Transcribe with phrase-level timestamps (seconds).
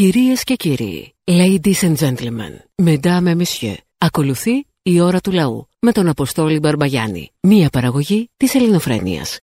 [0.00, 2.52] Κυρίες και κύριοι, ladies and gentlemen,
[2.84, 8.54] mesdames et messieurs, ακολουθεί η ώρα του λαού με τον Αποστόλη Μπαρμπαγιάννη, μία παραγωγή της
[8.54, 9.38] ελληνοφρένειας.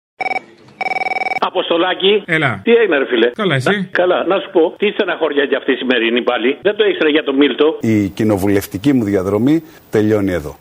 [1.38, 2.22] Αποστολάκι.
[2.26, 2.60] Έλα.
[2.64, 5.72] Τι έγινε, ρε φίλε; Καλά, εσύ; Να- καλά, να σου πω, τι στεναχώρια για αυτή
[5.72, 6.58] η σημερινή πάλι.
[6.62, 7.78] Δεν το ήξερα για τον Μίλτο.
[7.80, 10.58] Η κοινοβουλευτική μου διαδρομή τελειώνει εδώ.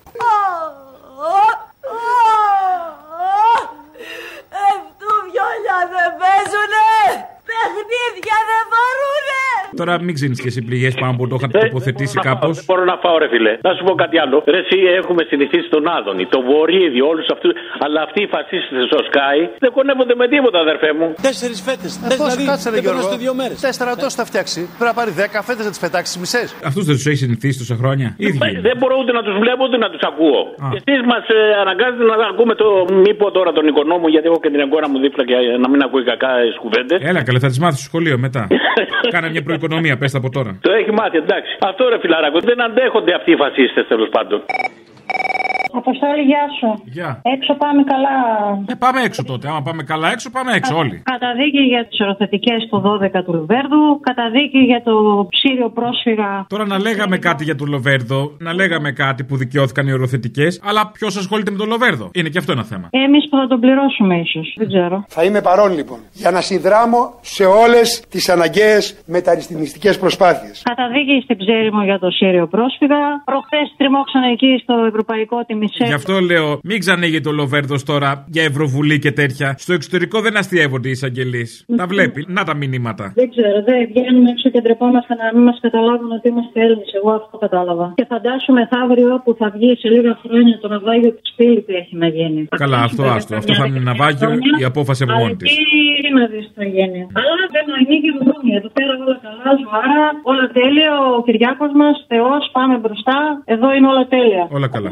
[4.69, 6.89] Αυτού βιόλια δεν παίζουνε!
[7.49, 9.45] Παιχνίδια δεν βαρούνε!
[9.79, 12.39] Τώρα μην ξύνεις και εσύ πληγές πάνω που το είχατε Δεν- τοποθετήσει δεν μπορώ να
[12.39, 12.55] κάπως.
[12.55, 13.53] φάω, Δεν μπορώ να φάω, ρε φίλε.
[13.67, 14.35] Να σου πω κάτι άλλο.
[14.53, 17.51] Ρε, εσύ έχουμε συνηθίσει τον Άδωνη, τον Βορύδη, όλους αυτούς.
[17.85, 21.07] Αλλά αυτοί οι φασίστες στο Sky δεν κονεύονται με τίποτα, αδερφέ μου.
[21.27, 21.91] Τέσσερις φέτες.
[21.97, 23.57] Ε, Πόσο κάτσε, ρε δεν Γιώργο; περνάστε δύο μέρες.
[23.67, 24.59] Τέσσερα τόσο θα φτιάξει.
[24.79, 26.47] Πρέπει να πάρει δέκα φέτες να τις πετάξει τι μισές.
[26.69, 28.39] Αυτούς δεν τους έχει συνηθίσει τόσα χρόνια; Ίδιοι.
[28.49, 28.61] είναι.
[28.69, 30.39] Δεν μπορώ ούτε να τους βλέπω ούτε να τους ακούω.
[30.65, 30.67] Α.
[30.71, 32.67] Και εσείς μας ε, αναγκάζετε να ακούμε το.
[33.03, 35.67] Μη πω τώρα τον οικονόμο, γιατί έχω και την εγκόρα μου δίπλα και ε, να
[35.71, 36.97] μην ακούει κακά τις κουβέντες.
[37.09, 38.41] Έλα, καλά, θα τις μάθεις στο σχολείο μετά.
[39.15, 40.51] Κάνε μια προοικονομία, πες από τώρα.
[40.61, 41.51] Το έχει μάθει, εντάξει.
[41.69, 44.39] Αυτό ρε φιλαράκο, δεν αντέχονται αυτοί οι φασίστες τέλος πάντων.
[45.83, 46.69] Αποστόλη, γεια σου.
[46.85, 47.09] Γεια.
[47.35, 48.15] Έξω πάμε καλά.
[48.71, 49.47] Ε, πάμε έξω τότε.
[49.47, 51.01] Άμα πάμε καλά έξω, πάμε έξω όλοι.
[51.13, 53.99] Καταδίκη για τις οροθετικές του 12 του Λουβέρδου.
[53.99, 54.93] Καταδίκη για το
[55.31, 56.45] Σύριο πρόσφυγα.
[56.49, 60.91] Τώρα να λέγαμε κάτι για τον Λοβέρδο, να λέγαμε κάτι που δικαιώθηκαν οι οροθετικές, αλλά
[60.91, 62.87] ποιος ασχολείται με τον Λοβέρδο; Είναι και αυτό ένα θέμα.
[62.91, 64.55] Εμείς που θα τον πληρώσουμε, ίσως.
[64.57, 65.03] Δεν ξέρω.
[65.07, 70.61] Θα είμαι παρόν λοιπόν για να συνδράμω σε όλες τις αναγκαίες μεταρρυθμιστικές προσπάθειες.
[70.63, 73.01] Καταδίκη στην Ψέριμο για το Σύριο πρόσφυγα.
[73.25, 75.85] Προχθές τριμώξανε εκεί στο Ευρωπαϊκό Τιμισέ.
[75.91, 79.55] Γι' αυτό λέω, μην ξανήγει το Λοβέρδος τώρα για Ευρωβουλή και τέτοια.
[79.57, 81.65] Στο εξωτερικό δεν αστείευονται οι εισαγγελείς.
[81.77, 82.25] Τα βλέπει.
[82.27, 83.05] Να τα μηνύματα.
[83.15, 86.89] Δεν ξέρω, δεν βγαίνουμε έξω και ντρεπόμαστε να μην μας καταλάβουν ότι είμαστε Έλληνες.
[86.99, 87.93] Εγώ αυτό κατάλαβα.
[87.95, 92.07] Και φαντάσου μεθαύριο που θα βγει σε λίγα χρόνια το ναυάγιο του Σπίλιππη έχει να
[92.07, 92.47] γίνει.
[92.63, 93.35] Καλά, αυτό άστο.
[93.35, 94.29] Αυτό θα είναι ναυάγιο,
[94.61, 95.51] η απόφαση από μόνη της.
[96.01, 96.99] Τι να δεις τι θα γίνει.
[97.19, 98.51] Αλλά δεν ανοίγει βρούνι.
[98.59, 100.91] Εδώ πέρα όλα καλά, ζωάρα, όλα τέλεια.
[101.17, 103.17] Ο Κυριάκος μας, Θεός, πάμε μπροστά.
[103.53, 104.43] Εδώ είναι όλα τέλεια.
[104.57, 104.91] Όλα καλά.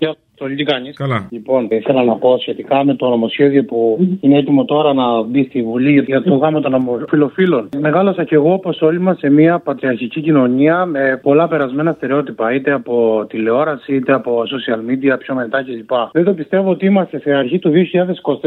[0.00, 0.27] Yep.
[0.38, 1.28] Το τι κάνεις; Καλά.
[1.30, 5.62] Λοιπόν, ήθελα να πω σχετικά με το νομοσχέδιο που είναι έτοιμο τώρα να μπει στη
[5.62, 7.68] Βουλή για το γάμο των ομοφυλοφίλων.
[7.78, 12.72] Μεγάλωσα κι εγώ, όπως όλοι μας, σε μια πατριαρχική κοινωνία με πολλά περασμένα στερεότυπα, είτε
[12.72, 15.90] από τηλεόραση, είτε από social media, πιο μετά κλπ.
[16.12, 17.72] Δεν το πιστεύω ότι είμαστε σε αρχή του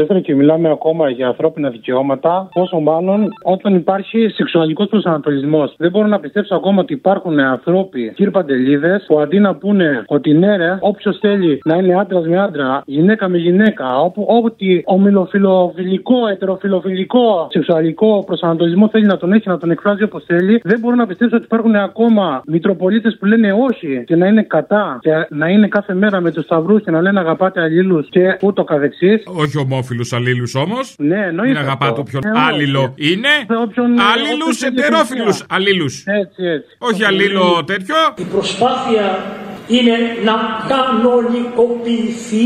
[0.08, 5.74] 2024 και μιλάμε ακόμα για ανθρώπινα δικαιώματα, πόσο μάλλον όταν υπάρχει σεξουαλικός προσανατολισμός.
[5.76, 10.32] Δεν μπορώ να πιστέψω ακόμα ότι υπάρχουν άνθρωποι, κύριε Παντελίδες, που αντί να πούνε ότι
[10.34, 16.28] ναι, ρε, όποιος θέλει να είναι άντρας με άντρα, γυναίκα με γυναίκα, όπου ότι ομιλοφιλοφιλικό,
[16.32, 21.06] ετεροφιλοφιλικό, σεξουαλικό προσανατολισμό θέλει να τον έχει, να τον εκφράζει όπως θέλει, δεν μπορώ να
[21.06, 25.68] πιστέψω ότι υπάρχουν ακόμα μητροπολίτες που λένε όχι και να είναι κατά και να είναι
[25.68, 29.22] κάθε μέρα με τους σταυρούς και να λένε αγαπάτε αλλήλους και ούτω καθεξής.
[29.26, 30.94] Όχι ομόφυλους αλλήλους όμως.
[30.98, 31.52] Ναι, εννοείται.
[31.52, 32.00] Μην αγαπάτε αυτό.
[32.00, 32.46] όποιον Ε, όχι.
[32.52, 33.28] άλληλο είναι.
[33.46, 35.46] Σε όποιον- Άλληλους όποιον θέλει ετερόφιλους θρησκεία.
[35.56, 36.04] αλλήλους.
[36.06, 36.76] Έτσι, έτσι.
[36.78, 37.94] Όχι αλλήλο τέτοιο.
[38.16, 39.04] Η προσπάθεια
[39.72, 40.34] είναι να
[40.68, 42.42] κανονικοποιηθεί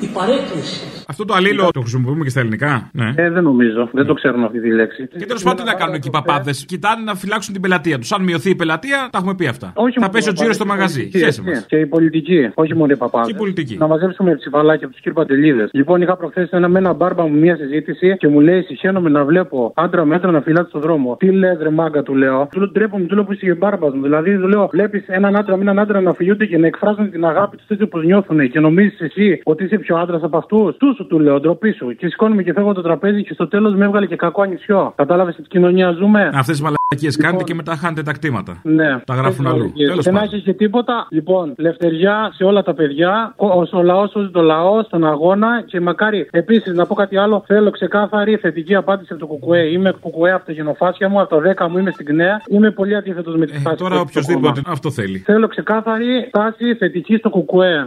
[0.00, 0.87] η παρέκκληση.
[1.20, 2.90] Αυτό το αλλήλο το χρησιμοποιούμε και στα ελληνικά.
[2.92, 3.12] Ναι.
[3.16, 3.88] Ε, δεν νομίζω.
[3.92, 5.08] Δεν το ξέρουν αυτή τη λέξη.
[5.18, 8.12] Και τέλος πάντων, τι να κάνουν εκεί οι παπάδες; Κοιτάνε να φυλάξουν την πελατεία τους.
[8.12, 9.72] Αν μειωθεί η πελατεία, τα έχουμε πει αυτά.
[9.74, 10.98] Όχι θα μόνο πέσει ο οι τζίρος παπάδες, στο η μαγαζί.
[10.98, 11.60] πολιτική, Χαίρεσαι έτσι.
[11.60, 11.66] μα.
[11.66, 13.26] Και η πολιτική, όχι μόνο οι παπάδες.
[13.28, 13.76] Και η πολιτική.
[13.76, 15.68] Να μαζέψουμε ψηφαλάκια από τους κύριου Παντελίδες.
[15.72, 19.24] Λοιπόν, είχα προχθές ένα με ένα μπάρμπα μου μια συζήτηση και μου λέει: Συχαίνομαι να
[19.24, 21.16] βλέπω άντρα με άντρα να φυλάξει στον δρόμο.
[21.18, 22.48] Τι λες, ρε μάγκα, του λέω.
[22.50, 24.02] Του λέω: Τρέπομαι, του λέω που είσαι και μπάρμπας μου.
[24.02, 27.24] Δηλαδή, του λέω: Βλέπεις έναν άντρα με έναν άντρα να φιλιούνται και να εκφράζουν την
[27.24, 30.76] αγάπη τους έτσι όπως νιώθουν και νομίζεις εσύ ότι είσαι πιο άντρας από αυτούς.
[30.76, 31.94] Του σου του λέω: Ντροπή σου.
[31.96, 34.92] Και σηκώνουμε και φεύγω το τραπέζι και στο τέλος με έβγαλε και κακό ανισιό.
[34.96, 38.60] Κατάλαβες τι κοινωνία ζούμε; Αυτές τις μαλακίες κάνετε και μετά χάνετε τα κτήματα.
[38.62, 38.98] Ναι.
[39.06, 39.72] Τα γράφουν αλλού.
[39.76, 40.28] Τέλος Δεν πάντων.
[40.32, 41.06] έχει και τίποτα.
[41.10, 43.32] Λοιπόν, λευτεριά σε όλα τα παιδιά.
[43.36, 43.46] Ο,
[43.78, 45.62] ο λαός σώζει το λαός στον αγώνα.
[45.66, 47.42] Και μακάρι επίσης να πω κάτι άλλο.
[47.46, 49.60] Θέλω ξεκάθαρη θετική απάντηση από το Κουκουέ.
[49.70, 51.20] Είμαι Κουκουέ από τα γενοφάσια μου.
[51.20, 52.42] Από το 10 μου είμαι στην ΚΝΕΑ.
[52.48, 54.72] Είμαι πολύ αντίθετος με τη Ε, στάση τώρα που έχει το οποιοδήποτε κόμμα.
[54.74, 55.18] αυτό θέλει.
[55.18, 57.86] Θέλω ξεκάθαρη στάση θετική στο Κουκουέ.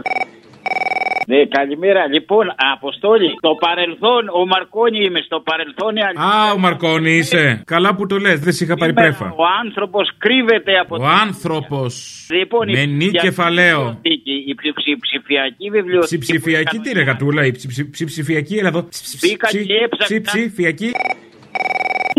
[1.26, 2.06] Ναι, καλημέρα.
[2.06, 2.44] Λοιπόν,
[2.74, 5.96] Αποστόλη, στο παρελθόν, ο Μαρκόνι είμαι, στο παρελθόν.
[5.96, 7.62] η αλήθεια Α, ο Μαρκόνη είσαι.
[7.66, 9.26] Καλά που το λες, δεν σε είχα πάρει σήμερα πρέφα.
[9.42, 11.92] Ο άνθρωπος κρύβεται από Ο άνθρωπος.
[12.30, 13.78] Λοιπόν, η Με νη ψηφιακή κεφαλαίο.
[13.82, 16.18] βιβλιοθήκη, Η ψη- ψη- ψηφιακή βιβλιοθήκη.
[16.18, 18.88] Ψηφιακή τι ρε γατούλα, η ψη- ψη- ψηφιακή, έλα εδώ.
[19.20, 20.20] Μπήκα και έψαξα.
[20.20, 20.90] Ψηφιακή.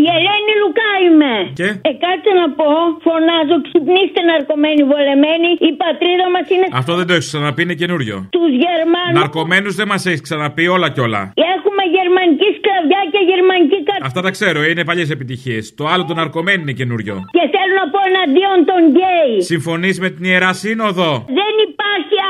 [0.04, 1.34] Η Ελένη Λουκά είμαι.
[1.60, 2.68] Και; Ε, κάτσε να πω,
[3.06, 5.50] φωνάζω, ξυπνήστε ναρκωμένοι βολεμένοι.
[5.68, 8.16] Η πατρίδα μας είναι Αυτό δεν το έχεις ξαναπεί, είναι καινούριο.
[8.36, 9.16] τους Γερμανούς.
[9.20, 11.22] Ναρκωμένους δεν μας έχεις ξαναπεί όλα κι όλα.
[11.54, 13.98] Έχουμε γερμανική σκλαβιά και γερμανική κατ...
[14.08, 15.62] Αυτά τα ξέρω, είναι παλιές επιτυχίες.
[15.78, 17.14] Το άλλο των ναρκωμένων είναι καινούριο.
[17.36, 19.32] Και θέλω να πω εναντίον των γκέι.
[19.52, 21.10] Συμφωνείς με την ιερά σύνοδο;
[21.40, 21.73] Δεν υπάρχει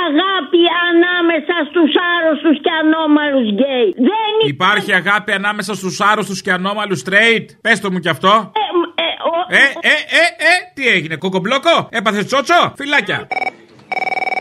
[0.09, 3.89] αγάπη ανάμεσα στους άρρωστους και ανώμαλους γκέι.
[4.11, 8.29] Δεν Υπάρχει αγάπη ανάμεσα στους άρρωστους και ανώμαλους straight; Πες το μου κι αυτό.
[8.63, 9.57] Ε, μ, ε, ο- Ε,
[9.93, 13.27] ε, ε, ε, τι έγινε, κοκομπλόκο, έπαθε τσότσο, φυλάκια.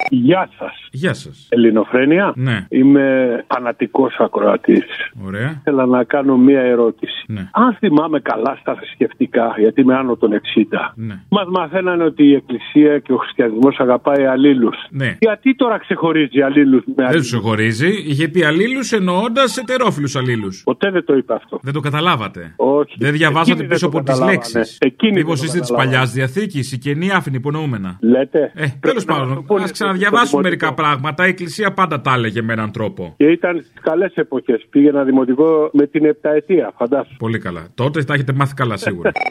[0.10, 0.83] Γεια σας.
[0.96, 1.46] Γεια σας.
[1.50, 2.34] Ελληνοφρένεια.
[2.36, 2.66] Ναι.
[2.70, 3.06] Είμαι
[3.54, 4.84] φανατικός ακροατής.
[5.26, 5.62] Ωραία.
[5.64, 7.24] Θέλω να κάνω μία ερώτηση.
[7.28, 7.50] Ναι.
[7.54, 11.20] Αν θυμάμαι καλά στα θρησκευτικά, γιατί είμαι άνω των 60, Ναι.
[11.30, 14.76] μας μαθαίνανε ότι η Εκκλησία και ο χριστιανισμός αγαπάει αλλήλους.
[14.90, 15.18] Ναι.
[15.20, 17.88] Γιατί τώρα ξεχωρίζει αλλήλους με Δεν αλλήλους; τους χωρίζει.
[18.08, 20.62] Είχε πει αλλήλους εννοώντας ετερόφιλους αλλήλους.
[20.64, 21.60] Ποτέ δεν το είπα αυτό.
[21.62, 22.54] Δεν το καταλάβατε.
[22.56, 22.96] Όχι.
[23.00, 24.54] Δεν διαβάσατε Εκείνοι πίσω δεν από το τις καταλάβανε.
[24.56, 24.78] λέξεις.
[24.82, 25.96] Εκείνοι Μήπως δεν το είστε της καταλάβανε.
[25.98, 27.98] παλιάς διαθήκης, η κενή άφηνη υπονοούμενα.
[28.02, 28.52] Λέτε.
[28.56, 30.42] Ε, τέλος να πάντων, το πούνε ας στο ξαναδιαβάσουμε δημοτικό.
[30.42, 30.82] μερικά πράγματα.
[31.20, 33.14] Η Εκκλησία πάντα τα έλεγε με έναν τρόπο.
[33.18, 34.66] Και ήταν στις καλές εποχές.
[34.70, 37.16] Πήγαινα δημοτικό με την επταετία, φαντάσου.
[37.18, 37.68] Πολύ καλά.
[37.76, 39.12] Τότε τα έχετε μάθει καλά σίγουρα.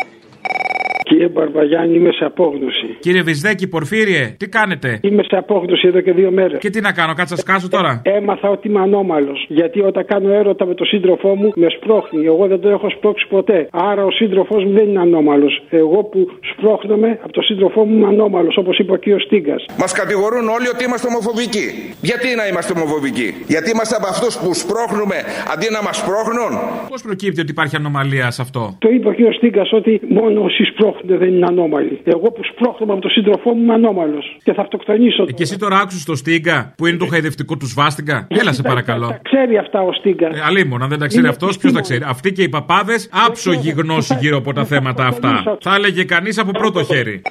[1.12, 2.86] Κύριε Μπαρμπαγιάννη, είμαι σε απόγνωση.
[3.00, 6.58] Κύριε Βυσδέκη, Πορφύριε, τι κάνετε; Είμαι σε απόγνωση εδώ και δύο μέρες.
[6.58, 8.02] Και τι να κάνω, κάτσα σκάσω τώρα.
[8.04, 9.46] Έμαθα ότι είμαι ανώμαλος.
[9.48, 12.24] Γιατί όταν κάνω έρωτα με τον σύντροφό μου, με σπρώχνει.
[12.26, 13.68] Εγώ δεν το έχω σπρώξει ποτέ.
[13.72, 15.62] Άρα ο σύντροφός μου δεν είναι ανώμαλος.
[15.70, 16.20] Εγώ που
[16.52, 19.64] σπρώχνομαι από τον σύντροφό μου είμαι ανώμαλος, όπως είπε ο κύριος Στίγκας.
[19.78, 21.66] Μας κατηγορούν όλοι ότι είμαστε ομοφοβικοί.
[22.00, 25.16] Γιατί να είμαστε ομοφοβικοί, Γιατί είμαστε από αυτούς που σπρώχνουμε
[25.52, 26.52] αντί να μας σπρώχνουν;
[26.92, 30.64] Πώς προκύπτει ότι υπάρχει ανομαλία σε αυτό; Το είπε ο κύριος Στίγκας ότι μόνο όσοι
[31.02, 32.00] σπρώχνονται δεν είναι ανώμαλοι.
[32.04, 34.36] Εγώ που σπρώχνομαι από τον σύντροφό μου είμαι ανώμαλος.
[34.44, 35.22] Και θα αυτοκτονήσω.
[35.28, 38.26] Ε, Και εσύ τώρα άκουσες το Στίγκα που είναι το χαϊδευτικό του Σβάστιγκα.
[38.30, 39.06] Έλα σε παρακαλώ.
[39.06, 40.26] Τα ξέρει αυτά ο Στίγκα.
[40.26, 42.04] Ε, Αλίμονα, δεν τα ξέρει Είναι αυτός, ποιος τα επιστήμονα.
[42.06, 45.56] ξέρει; Αυτοί και οι παπάδες άψογη γνώση γύρω από τα θέματα αυτά.
[45.60, 47.22] Θα έλεγε κανείς από πρώτο χέρι.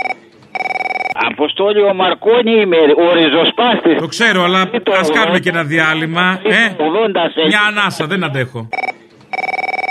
[1.31, 3.97] Αποστόλη ο Μαρκόνι είμαι, ο ριζοσπάστης.
[3.99, 4.69] Το ξέρω, αλλά
[4.99, 6.39] ας κάνουμε και ένα διάλειμμα.
[6.43, 6.75] Ε,
[7.47, 8.67] μια ανάσα, δεν αντέχω.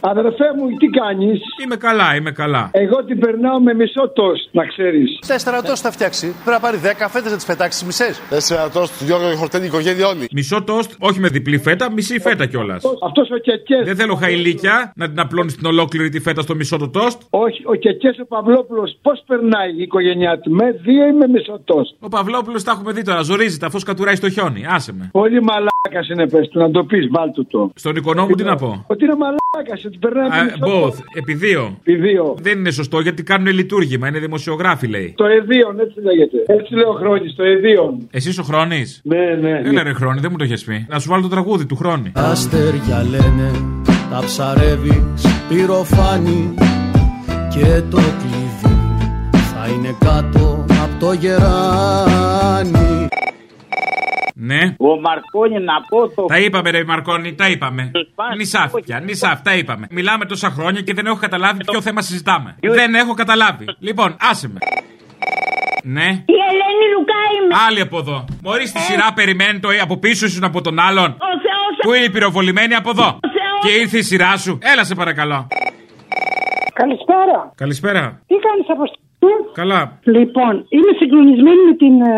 [0.03, 2.71] Αδερφέ μου, τι κάνεις; Είμαι καλά, είμαι καλά.
[2.73, 5.19] Εγώ την περνάω με μισό τόστ, να ξέρεις.
[5.27, 6.27] Τέσσερα τόστ θα φτιάξει.
[6.45, 8.21] Πρέπει να πάρει δέκα φέτες να τις πετάξει μισές.
[8.29, 10.29] Τέσσερα τόστ, Γιώργο και χορτένει η οικογένεια όλη.
[10.33, 12.83] Μισό τόστ, όχι με διπλή φέτα, μισή φέτα κιόλας.
[13.05, 13.85] Αυτός ο κεκές.
[13.85, 17.23] Δεν θέλω χαϊλίκια να την απλώνεις την ολόκληρη τη φέτα στο μισό το τόστ.
[17.31, 21.61] Όχι, ο κεκές ο Παυλόπουλος πώς περνάει η οικογένειά του, με δύο ή με μισό
[21.65, 24.65] τόστ; Ο Παυλόπουλος τα έχουμε δει τώρα, ζορίζεται αφού κατουράει στο χιόνι.
[24.69, 25.09] Άσε με.
[25.13, 27.71] Πολύ μαλάκας είναι, πες του, να το πεις, βάλτου το.
[27.75, 29.63] Στον εικονό μου τι να πω; Ότι είναι μαλάκας, ότι περνάει με Α,
[30.45, 31.01] μισό Both, τόστ.
[31.15, 31.79] επί δύο.
[31.85, 32.37] Επί δύο.
[32.41, 35.15] Δεν είναι σωστό γιατί κάνουν λειτουργήμα, είναι δημοσιογράφοι λέει.
[35.17, 36.37] Το εδίον, έτσι λέγεται.
[36.47, 38.09] Έτσι λέει ο Χρόνης, το εδίον.
[38.11, 39.61] Εσύ ο Χρόνης; Ναι, ναι.
[39.65, 40.87] Έλα ρε Χρόνη, δεν μου το έχεις πει.
[40.89, 42.13] Να σου βάλω το τραγούδι του Χρόνη.
[42.15, 43.51] Αστέρια λένε,
[44.11, 46.55] τα ψαρεύεις πυροφάνι
[47.55, 48.75] και το κλειδί
[49.33, 53.00] θα είναι κάτω από το γεράνι.
[54.43, 54.75] Ναι.
[54.79, 56.25] Ο Μαρκόνι να πω το.
[56.25, 57.91] Τα είπαμε, ρε Μαρκόνη, τα είπαμε.
[58.37, 59.87] Νησάφια, νησάφ, τα είπαμε.
[59.91, 62.57] Μιλάμε τόσα χρόνια και δεν έχω καταλάβει ποιο θέμα συζητάμε.
[62.61, 63.65] Δεν έχω καταλάβει.
[63.79, 64.59] Λοιπόν, άσε με.
[65.83, 66.09] Ναι.
[66.27, 67.55] Η Ελένη Λουκά είμαι.
[67.69, 68.25] Άλλη από εδώ.
[68.43, 71.11] Μωρή στη σειρά περιμένει το από πίσω ήσουν από τον άλλον.
[71.11, 73.19] Ο Θεός Πού είναι η πυροβολημένη από εδώ.
[73.21, 73.61] Θεός.
[73.63, 74.59] Και ήρθε η σειρά σου.
[74.63, 75.47] Έλα σε παρακαλώ.
[76.73, 77.53] Καλησπέρα.
[77.55, 78.21] Καλησπέρα.
[78.27, 79.10] Τι κάνεις, Αποστολή;
[79.61, 79.81] Καλά.
[80.17, 82.17] Λοιπόν, είμαι συγκλονισμένη με την ε,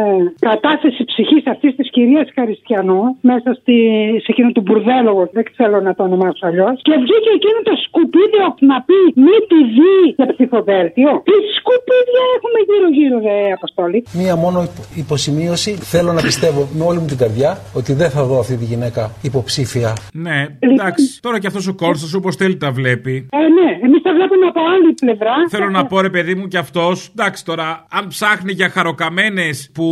[0.51, 3.01] κατάσταση ψυχής αυτής της κυρίας Χαριστιανού
[3.31, 3.77] μέσα στη,
[4.25, 6.75] σε εκείνο το μπουρδέλογο, δεν ξέρω να το ονομάσω αλλιώς.
[6.87, 8.39] Και βγήκε εκείνο το σκουπίδι
[8.71, 11.11] να πει μη τη δει για ψηφοδέλτιο.
[11.29, 13.99] Τι σκουπίδια έχουμε γύρω-γύρω, ρε Αποστόλη.
[14.21, 15.71] Μία μόνο υπο- υποσημείωση.
[15.93, 19.03] Θέλω να πιστεύω με όλη μου την καρδιά ότι δεν θα δω αυτή τη γυναίκα
[19.23, 19.91] υποψήφια.
[20.13, 21.21] Ναι, εντάξει.
[21.21, 23.15] Τώρα και αυτός ο Κώστα όπως θέλει τα βλέπει.
[23.33, 25.35] Ε, ναι, εμείς τα βλέπουμε από άλλη πλευρά.
[25.49, 29.87] Θέλω να πω ρε παιδί μου και αυτό, εντάξει τώρα, αν ψάχνει για χαροκαμένες που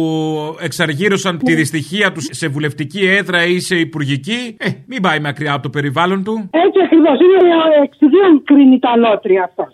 [0.61, 5.63] εξαργύρωσαν τη δυστυχία τους σε βουλευτική έδρα ή σε υπουργική, ε, μην πάει μακριά από
[5.63, 6.51] το περιβάλλον του.
[6.51, 7.19] Έτσι ακριβώς.
[7.21, 9.69] Είναι εξιδίων κρίνει τα λότρια αυτό.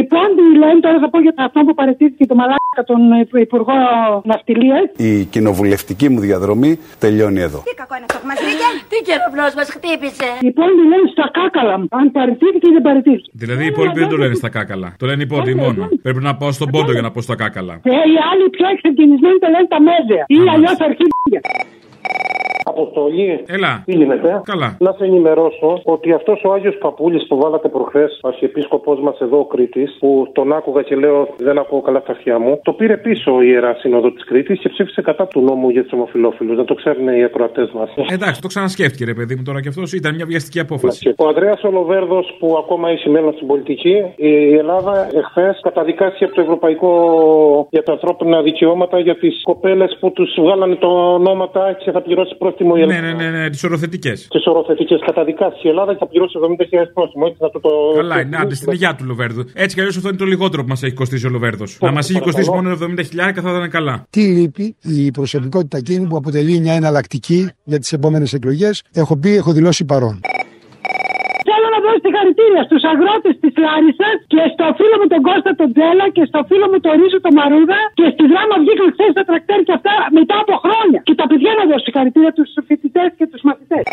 [0.00, 3.00] Η Πόντι λένε τώρα θα πω για αυτό που παρετήθηκε το μαλάκα τον
[3.46, 3.72] Υπουργό
[4.24, 4.86] Ναυτιλίας.
[4.96, 7.60] Η κοινοβουλευτική μου διαδρομή τελειώνει εδώ.
[7.68, 11.26] Τι κακό είναι αυτό που μας βρήκε; Τι καιροπνός μας χτύπησε; Η Πόντι λένε στα
[11.38, 11.74] κάκαλα.
[12.00, 13.30] Αν παρετήθηκε ή δεν παρετήθηκε.
[13.42, 14.88] Δηλαδή οι υπόλοιποι δεν το λένε στα κάκαλα.
[15.00, 15.82] Το λένε οι πόντοι μόνο.
[16.04, 17.74] Πρέπει να πάω στον πόντο για να πω στα κάκαλα.
[17.86, 20.24] Και οι άλλοι πιο εξευγενισμένοι το λένε τα μέζια.
[20.36, 21.40] Ή αλλιώς αρχίδια.
[22.64, 23.42] Αποστολή.
[23.46, 23.82] Έλα.
[23.86, 24.76] Τι γίνεται; Καλά.
[24.78, 29.44] Να σε ενημερώσω ότι αυτός ο Άγιος Παπούλης που βάλατε προχθές, αρχιεπίσκοπός μας εδώ ο
[29.44, 33.42] Κρήτης, που τον άκουγα και λέω δεν ακούω καλά τα αυτιά μου, το πήρε πίσω
[33.42, 36.56] η ιερά σύνοδο της Κρήτης και ψήφισε κατά του νόμου για τους ομοφυλόφιλους.
[36.56, 37.90] Να το ξέρουν οι ακροατές μας.
[38.10, 41.14] Εντάξει, το ξανασκέφτηκε ρε παιδί μου τώρα και αυτός ήταν μια βιαστική απόφαση.
[41.18, 46.40] Ο Ανδρέας Ολοβέρδος, που ακόμα έχει μέλλον στην πολιτική, η Ελλάδα εχθές καταδικάστηκε από το
[46.40, 46.90] Ευρωπαϊκό
[47.70, 52.34] για τα ανθρώπινα δικαιώματα για τις κοπέλες που τους βγάλανε το ονόματα και θα πληρώσει
[52.38, 53.14] πρόστιμο η Ναι, Ελλάδα.
[53.22, 54.28] ναι, ναι, ναι τις οροθετικές.
[54.28, 57.24] Τι οροθετικές καταδικάστηκε η Ελλάδα και θα πληρώσει 70.000 πρόστιμο.
[57.28, 57.70] Έτσι να το, το...
[57.96, 59.44] Καλά, είναι άντε στην υγειά του Λοβέρδου.
[59.54, 61.78] Έτσι κι αλλιώς αυτό είναι το λιγότερο που μας έχει κοστίσει ο Λοβέρδος.
[61.80, 64.06] Να μας είχε κοστίσει μόνο 70.000 θα ήταν καλά.
[64.10, 68.82] Τι λείπει; Η προσωπικότητα εκείνη που αποτελεί μια εναλλακτική για τις επόμενες εκλογές.
[68.94, 70.20] Έχω πει, έχω δηλώσει παρόν.
[71.92, 75.68] Θέλω να πω συγχαρητήρια στους αγρότες της Λάρισας και στο φίλο μου τον Κώστα τον
[75.74, 79.24] Τζέλα και στο φίλο μου τον Ρίζο τον Μαρούδα και στη δράμα βγήκαν χθες τα
[79.28, 81.00] τρακτέρ και αυτά μετά από χρόνια.
[81.06, 83.84] Και τα παιδιά να δώσουν συγχαρητήρια τους φοιτητές και τους μαθητές.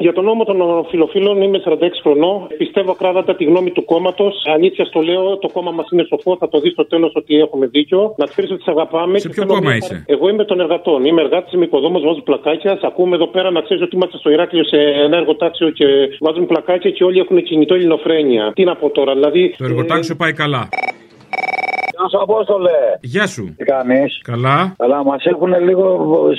[0.00, 0.56] Για τον νόμο των
[0.88, 2.46] φιλοφίλων είμαι 46 χρονών.
[2.58, 4.34] Πιστεύω ακράδαντα τη γνώμη του κόμματος.
[4.54, 6.36] Αλήθεια στο λέω, το κόμμα μας είναι σοφό.
[6.40, 8.14] Θα το δεις στο τέλος ότι έχουμε δίκιο.
[8.16, 9.18] Να ξέρει ότι σε αγαπάμε.
[9.18, 11.04] Σε ποιο κόμμα είσαι; Εγώ είμαι των εργατών.
[11.04, 12.76] Είμαι εργάτης, είμαι οικοδόμος, βάζω πλακάκια.
[12.80, 15.84] Σ' ακούμε εδώ πέρα να ξέρεις ότι είμαστε στο Ηράκλειο σε ένα εργοτάξιο και
[16.20, 18.52] βάζουν πλακάκια και όλοι έχουν κινητό ελληνοφρένεια.
[18.54, 19.54] Τι να πω τώρα, δηλαδή.
[19.58, 20.68] Το εργοτάξιο πάει καλά.
[21.98, 22.76] Γεια σου, Απόστολε.
[23.00, 23.54] Γεια σου.
[23.56, 24.74] Τι κάνεις; Καλά.
[24.76, 25.86] Καλά, μας έχουν λίγο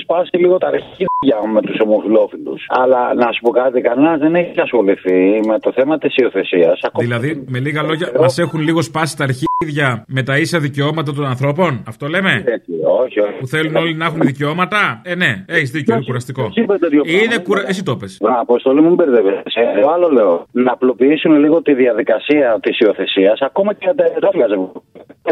[0.02, 2.60] σπάσει λίγο τα αρχίδια με τους ομοφυλόφιλους.
[2.68, 6.80] Αλλά να σου πω κάτι, κανένας δεν έχει ασχοληθεί με το θέμα της υιοθεσίας.
[6.98, 11.26] Δηλαδή, με λίγα λόγια, μας έχουν λίγο σπάσει τα αρχίδια με τα ίσα δικαιώματα των
[11.26, 13.38] ανθρώπων; Αυτό λέμε; Έτσι, όχι, όχι.
[13.40, 16.44] Που θέλουν όλοι να έχουν δικαιώματα; Ε, ναι, έχεις δίκιο, είναι κουραστικό.
[16.44, 17.42] Εσύ είπατε δύο Είναι πράγματα.
[17.42, 17.62] κουρα...
[17.66, 18.20] Εσύ το πες.
[18.20, 19.60] Α, Αποστολή μου μπερδεύεσαι.
[19.78, 20.46] Εγώ άλλο λέω.
[20.52, 24.82] Να απλοποιήσουν λίγο τη διαδικασία της υιοθεσίας, ακόμα και για τα εδάφια ζευγάρια.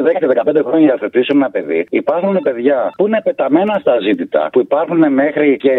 [0.00, 1.86] 10 και 15 χρόνια για να υιοθετήσουν ένα παιδί.
[1.90, 5.74] Υπάρχουν παιδιά που είναι πεταμένα στα ζήτητα, που υπάρχουν μέχρι και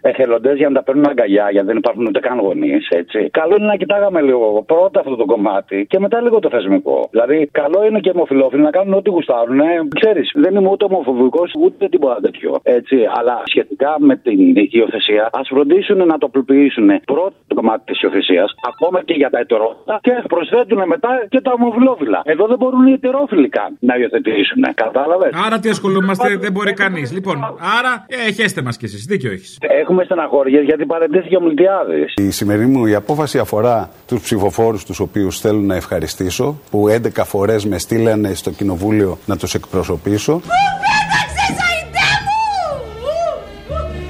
[0.00, 3.30] εθελοντές για να τα παίρνουν αγκαλιά, γιατί δεν υπάρχουν ούτε καν γονείς, έτσι.
[3.30, 7.08] Καλό είναι να κοιτάγαμε λίγο πρώτα αυτό το κομμάτι και μετά λίγο το θεσμικό.
[7.10, 9.60] Δηλαδή, καλό είναι και οι ομοφυλόφιλοι να κάνουν ό,τι γουστάρουν.
[10.00, 12.60] Ξέρεις, δεν είμαι ούτε ομοφοβικός ούτε τίποτα τέτοιο.
[12.62, 12.96] Έτσι.
[13.18, 14.38] Αλλά σχετικά με την
[14.70, 19.38] υιοθεσία, ας φροντίσουν να το απλοποιήσουν πρώτα το κομμάτι της υιοθεσία, ακόμα και για τα
[19.38, 22.20] ετερόφιλα και προσθέτουν μετά και τα ομοφυλόφιλα.
[22.24, 24.62] Εδώ δεν μπορούν οι ετερόφιλοι καν να υιοθετήσουν.
[24.74, 27.12] Κατάλαβες; Άρα τι ασχολούμαστε, δεν μπορεί κανείς.
[27.12, 27.36] Λοιπόν,
[27.78, 29.04] άρα ε, χέστε μας κι εσείς.
[29.04, 29.58] Δίκιο έχεις.
[29.80, 32.12] Έχουμε στεναχώριες γιατί παρεντήθηκε ο Μιλτιάδης.
[32.16, 37.24] Η σημερινή μου η απόφαση αφορά τους ψηφοφόρους τους οποίους θέλω να ευχαριστήσω, που 11
[37.24, 40.40] φορές με στείλανε στο κοινοβούλιο να τους εκπροσωπήσω.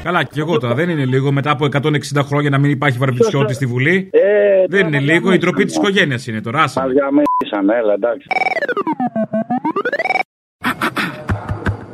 [0.07, 3.55] Καλά, και εγώ τώρα δεν είναι λίγο μετά από 160 χρόνια να μην υπάρχει βαρβιτσιώτη
[3.55, 4.11] στη Βουλή.
[4.13, 6.63] Ε, δεν είναι λίγο, η ντροπή της οικογένειας είναι τώρα.
[6.63, 6.87] άσε με.
[6.87, 8.27] Μα διαμέσαν, έλα εντάξει.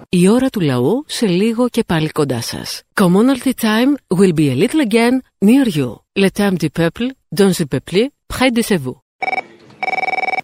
[0.09, 2.83] Η ώρα του λαού σε λίγο και πάλι κοντά σας.
[3.00, 5.90] Commonalty time will be a little again near you.
[6.23, 7.07] Le temps du peuple,
[7.38, 8.97] dans le peuple, près de chez vous.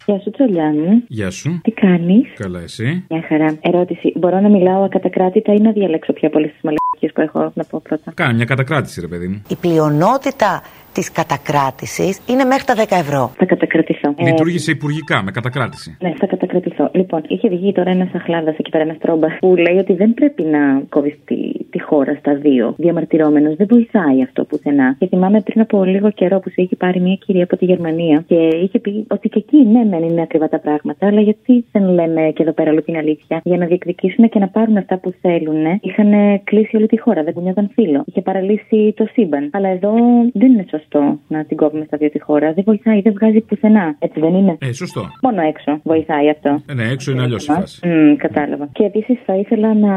[0.09, 1.03] Γεια σου, Τσολιάνου.
[1.07, 1.59] Γεια σου.
[1.63, 3.57] Τι κάνεις; Καλά, εσύ; Μια χαρά.
[3.61, 4.13] Ερώτηση.
[4.15, 7.81] Μπορώ να μιλάω ακατακράτητα ή να διαλέξω πιο πολλέ τις μαλακίε που έχω να πω
[7.83, 9.41] πρώτα; Κάνε μια κατακράτηση, ρε παιδί μου.
[9.47, 10.61] Η πλειονότητα
[10.93, 13.31] της κατακράτησης είναι μέχρι τα 10 ευρώ.
[13.37, 14.13] Θα κατακρατηθώ.
[14.17, 15.97] Ε, Λειτουργήσε υπουργικά με κατακράτηση.
[15.99, 16.89] Ναι, θα κατακρατηθώ.
[16.93, 20.43] Λοιπόν, είχε βγει τώρα ένας αχλάδας εκεί πέρα, ένας τρόμπας, που λέει ότι δεν πρέπει
[20.43, 21.35] να κόβεις τη,
[21.69, 22.73] τη χώρα στα δύο.
[22.77, 24.95] Διαμαρτυρόμενο δεν βοηθάει αυτό πουθενά.
[24.99, 28.23] Και θυμάμαι πριν από λίγο καιρό που σε είχε πάρει μια κυρία από τη Γερμανία
[28.27, 31.83] και είχε πει ότι και εκεί ναι, μεν είναι ακριβά τα πράγματα, αλλά γιατί δεν
[31.89, 35.13] λέμε και εδώ πέρα όλη την αλήθεια; Για να διεκδικήσουν και να πάρουν αυτά που
[35.21, 36.11] θέλουν, είχαν
[36.43, 38.03] κλείσει όλη τη χώρα, δεν κουνιόταν φίλο.
[38.05, 39.49] Είχε παραλύσει το σύμπαν.
[39.53, 39.93] Αλλά εδώ
[40.33, 40.78] δεν είναι σωστό
[41.27, 42.53] να την κόβουμε στα δύο τη χώρα.
[42.53, 43.95] Δεν βοηθάει, δεν βγάζει πουθενά.
[43.99, 45.01] Έτσι δεν είναι; Ε, σωστό.
[45.21, 46.61] Μόνο έξω βοηθάει αυτό.
[46.69, 47.87] Ε, ναι, έξω είναι αλλιώς η φάση.
[47.87, 48.69] Μμ, κατάλαβα.
[48.71, 49.93] Και επίσης θα ήθελα να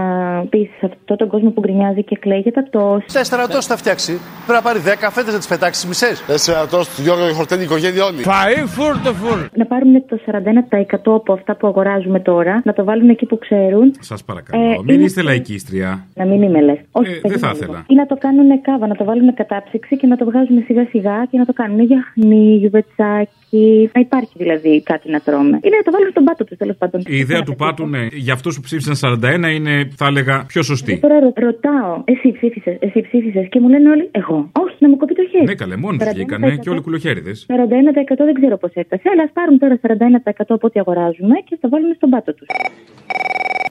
[0.50, 3.04] πεις σε αυτόν τον κόσμο που γκρινιάζει και κλαίει για τα τόσο.
[3.06, 4.12] Σε στρατός θα φτιάξει.
[4.46, 6.24] Πρέπει να πάρει 10 φέτες να τις πετάξεις μισές.
[6.28, 8.22] Ε, στρατός του Γιώργο και χορτένει η οικογένεια όλη.
[8.30, 9.38] Φαΐ φουρ το φουρ.
[9.54, 13.94] Να πάρουν το 41% από αυτά που αγοράζουμε τώρα, να το βάλουν εκεί που ξέρουν.
[14.00, 14.62] Σας παρακαλώ.
[14.62, 16.06] Ε, Μην είναι- είστε λαϊκίστρια.
[16.14, 16.78] Να μην είμαι λες.
[16.90, 17.62] Όχι, Ε, δεν περίμενε θα λίγο.
[17.64, 17.84] ήθελα.
[17.88, 21.26] Ή να το κάνουν κάβα, να το βάλουν κατάψυξη και να το βγάζουν σιγά σιγά
[21.30, 23.90] και να το κάνουν γιαχνί, γιουβετσάκι.
[23.94, 25.56] Να υπάρχει δηλαδή κάτι να τρώμε.
[25.66, 27.00] Ή να το βάλουν στον πάτο τους τέλος πάντων.
[27.06, 30.98] Η ιδέα του πάτου, ναι, για αυτούς που ψήφισαν 41 είναι, θα έλεγα, πιο σωστή.
[30.98, 34.38] Τώρα ρω- ρωτάω, εσύ ψήφισες, εσύ ψήφισες και μου λένε όλοι εγώ.
[34.64, 35.44] Όχι, να μου κοπεί το χέρι.
[35.44, 37.46] Ναι, καλέ, μόνοι τους 41% βγήκανε και όλοι κουλοχέριδες.
[37.48, 41.68] 41% δεν ξέρω πώς έφτασε, αλλά ας πάρουν τώρα 41% από ό,τι αγοράζουμε και θα
[41.68, 42.46] βάλουν στον πάτο τους.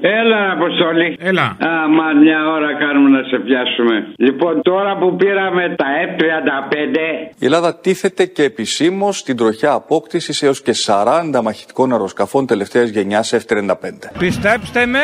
[0.02, 1.18] Έλα, Αποστολή.
[1.20, 1.42] Έλα.
[1.44, 3.96] Α, μα μια ώρα κάνουμε να σε πιάσουμε.
[4.18, 6.96] Λοιπόν, τώρα που πήραμε τα F35,
[7.40, 13.34] Η Ελλάδα τίθεται και επισήμως στην τροχιά απόκτησης έως και 40 μαχητικών αεροσκαφών τελευταίας γενιάς
[13.36, 13.76] F-35.
[14.20, 15.04] Πιστέψτε με,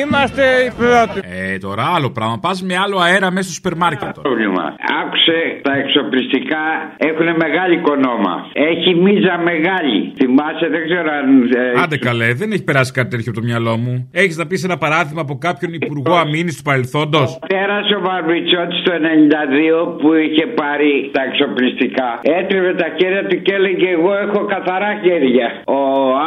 [0.00, 1.20] είμαστε οι πρώτοι.
[1.54, 2.38] Ε, τώρα άλλο πράγμα.
[2.38, 4.00] Πας με άλλο αέρα μέσα στο σούπερ μάρκετ.
[4.14, 4.20] τώρα.
[4.22, 4.64] πρόβλημα.
[5.02, 6.64] Άκουσε, τα εξοπλιστικά
[6.96, 8.34] έχουν μεγάλη κονόμα.
[8.52, 10.12] Έχει μίζα μεγάλη.
[10.16, 11.42] Θυμάσαι, δεν ξέρω αν.
[11.76, 14.10] ε, Άντε καλέ, δεν έχει περάσει κάτι τέτοιο από το μυαλό μου.
[14.26, 18.92] Έχεις να πεις ένα παράδειγμα από κάποιον υπουργό αμήνης του παρελθόντος; Πέρασε ο Βαρβιτσιώτης το
[18.92, 22.08] 92 που είχε πάρει τα εξοπλιστικά.
[22.38, 25.46] Έτριβε τα χέρια του και έλεγε εγώ έχω καθαρά χέρια.
[25.78, 25.80] Ο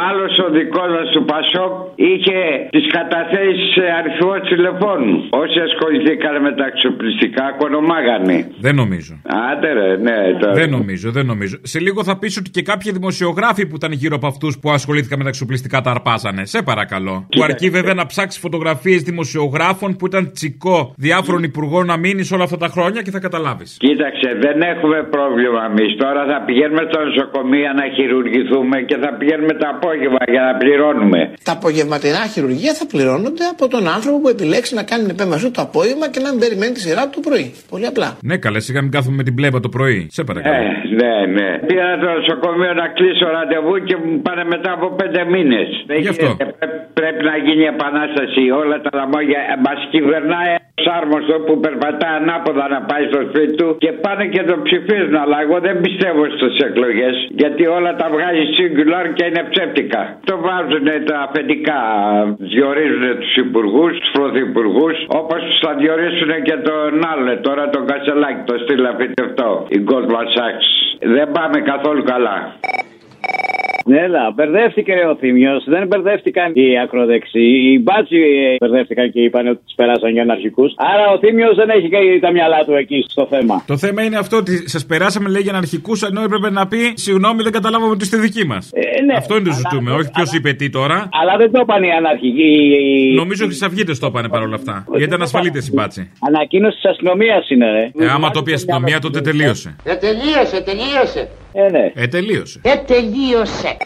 [0.08, 1.72] άλλος ο δικός μας του Πασόκ
[2.10, 2.40] είχε
[2.74, 5.14] τις καταθέσεις σε αριθμό τηλεφώνου.
[5.42, 8.36] Όσοι ασχοληθήκαν με τα εξοπλιστικά κονομάγανε.
[8.66, 9.12] Δεν νομίζω.
[9.50, 10.18] Άντε ρε, ναι.
[10.40, 10.54] Τώρα.
[10.60, 11.56] Δεν νομίζω, δεν νομίζω.
[11.72, 15.16] Σε λίγο θα πεις ότι και κάποιοι δημοσιογράφοι που ήταν γύρω από αυτούς που ασχολήθηκαν
[15.18, 16.42] με τα εξοπλιστικά τα αρπάζανε.
[16.44, 17.14] Σε παρακαλώ.
[17.36, 22.32] Που αρκεί βέβαια βέβαια να ψάξει φωτογραφίες δημοσιογράφων που ήταν τσικό διάφορων υπουργών να μείνεις
[22.32, 23.76] όλα αυτά τα χρόνια και θα καταλάβεις.
[23.86, 25.90] Κοίταξε, δεν έχουμε πρόβλημα εμείς.
[26.04, 31.20] Τώρα θα πηγαίνουμε στο νοσοκομείο να χειρουργηθούμε και θα πηγαίνουμε το απόγευμα για να πληρώνουμε.
[31.48, 35.62] Τα απογευματινά χειρουργία θα πληρώνονται από τον άνθρωπο που επιλέξει να κάνει την επέμβασή το
[35.68, 37.46] απόγευμα και να μην περιμένει τη σειρά του το πρωί.
[37.72, 38.08] Πολύ απλά.
[38.28, 40.00] Ναι, καλέ, σιγά μην κάθομαι με την πλέμπα το πρωί.
[40.16, 40.54] Σε παρακαλώ.
[40.56, 40.68] Ε,
[41.00, 41.48] ναι, ναι.
[41.66, 45.68] Πήγα στο νοσοκομείο να κλείσω ραντεβού και μου πάνε μετά από πέντε μήνες.
[46.04, 46.28] Γι' αυτό.
[46.98, 48.42] Πρέπει να γίνει επανάσταση.
[48.62, 50.54] Όλα τα λαμόγια μας κυβερνάει
[50.86, 55.16] σάρμοστο που περπατάει ανάποδα να πάει στο σπίτι του και πάνε και το ψηφίζουν.
[55.24, 60.02] Αλλά εγώ δεν πιστεύω στις εκλογές γιατί όλα τα βγάζει singular και είναι ψεύτικα.
[60.28, 61.80] Το βάζουν τα αφεντικά.
[62.52, 68.54] Διορίζουν τους υπουργούς, τους πρωθυπουργούς όπως θα διορίσουν και τον άλλο τώρα τον Κασελάκη, το
[68.62, 69.66] στείλα φυτευτό.
[69.68, 70.66] Η Goldman Sachs.
[71.14, 72.36] Δεν πάμε καθόλου καλά.
[73.92, 75.64] Έλα, μπερδεύτηκε ο Θήμιος.
[75.66, 77.60] Δεν μπερδεύτηκαν οι ακροδεξιοί.
[77.72, 80.74] Οι μπάτσι ε, μπερδεύτηκαν και είπαν ότι τους περάσαν για αναρχικούς.
[80.76, 81.88] Άρα ο Θήμιος δεν έχει
[82.20, 83.64] τα μυαλά του εκεί στο θέμα.
[83.66, 87.42] Το θέμα είναι αυτό ότι σας περάσαμε λέει για αναρχικούς ενώ έπρεπε να πει Συγγνώμη,
[87.42, 88.70] δεν καταλάβαμε ότι είστε δικοί μας.
[88.72, 89.90] Ε, ναι, αυτό είναι το ζητούμε.
[89.92, 91.08] Όχι ποιος είπε τι τώρα.
[91.20, 92.50] Αλλά δεν το είπαν οι αναρχικοί.
[93.16, 94.84] Νομίζω ότι οι Χρυσαυγίτε το είπαν παρόλα αυτά.
[94.88, 96.10] Γιατί ήταν ασφαλείτε οι μπάτσι.
[96.28, 98.04] Ανακοίνωση της αστυνομίας είναι, ρε.
[98.04, 99.76] Ε, άμα το πει αστυνομία, τότε τελείωσε.
[99.84, 101.28] Ε, τελείωσε, τελείωσε.
[101.52, 101.92] Ε, ναι.
[101.94, 102.60] Ε, τελείωσε.
[102.62, 103.76] Ε, τελείωσε.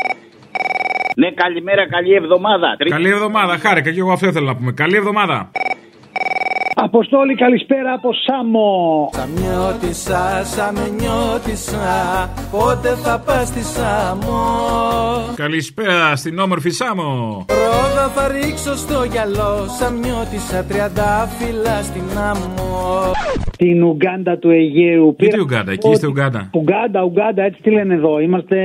[1.17, 2.77] Ναι, καλημέρα, καλή εβδομάδα.
[2.89, 4.73] Καλή εβδομάδα, χάρηκα και εγώ αυτό ήθελα να πούμε.
[4.73, 5.51] Καλή εβδομάδα.
[6.77, 9.11] Αποστόλη, καλησπέρα από Σάμο.
[9.13, 14.41] Σαμιώτησα, σαμενιώτησα, πότε θα πας στη Σάμο.
[15.35, 17.45] Καλησπέρα στην όμορφη Σάμο.
[17.49, 23.13] Ρόδα θα ρίξω στο γυαλό, σαμιώτησα τριάντα φύλλα στην άμμο.
[23.57, 25.15] Την Ουγγάντα του Αιγαίου.
[25.19, 28.21] Τι Ουγγάντα, εκεί είστε Ουγγάντα; Ουγγάντα, Ουγγάντα, έτσι τι λένε εδώ.
[28.21, 28.57] Είμαστε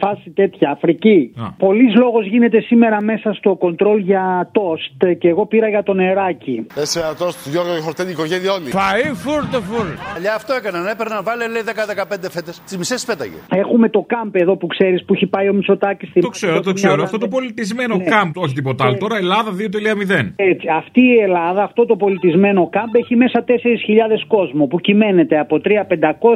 [0.00, 1.32] φάση τέτοια, Αφρική.
[1.36, 1.52] Α.
[1.58, 6.66] Πολλής λόγος γίνεται σήμερα μέσα στο κοντρόλ για τόστ και εγώ πήρα για το νεράκι.
[6.74, 8.68] Τέσσερα τόστ του Γιώργο Χορτένη, η οικογένεια όλη.
[8.78, 9.86] Φαΐ φούρτο φουρ.
[10.16, 10.86] Αλλιά αυτό έκαναν.
[10.94, 12.54] Έπαιρναν, βάλε λέει 10-15 φέτες.
[12.68, 13.38] Τι μισέ πέταγε.
[13.62, 16.22] Έχουμε το κάμπ εδώ που ξέρεις που έχει πάει ο Μητσοτάκης στην.
[16.22, 17.02] Το ξέρω, το ξέρω.
[17.02, 18.04] Αυτό το πολιτισμένο Ναι.
[18.04, 18.96] κάμπ, όχι τίποτα άλλο.
[19.04, 20.32] Τώρα Ελλάδα 2.0.
[20.36, 24.36] Έτσι, αυτή η Ελλάδα, αυτό το πολιτισμένο κάμπ έχει μέσα 4.000 κόσμο
[24.68, 25.70] που κυμαίνεται από 3.500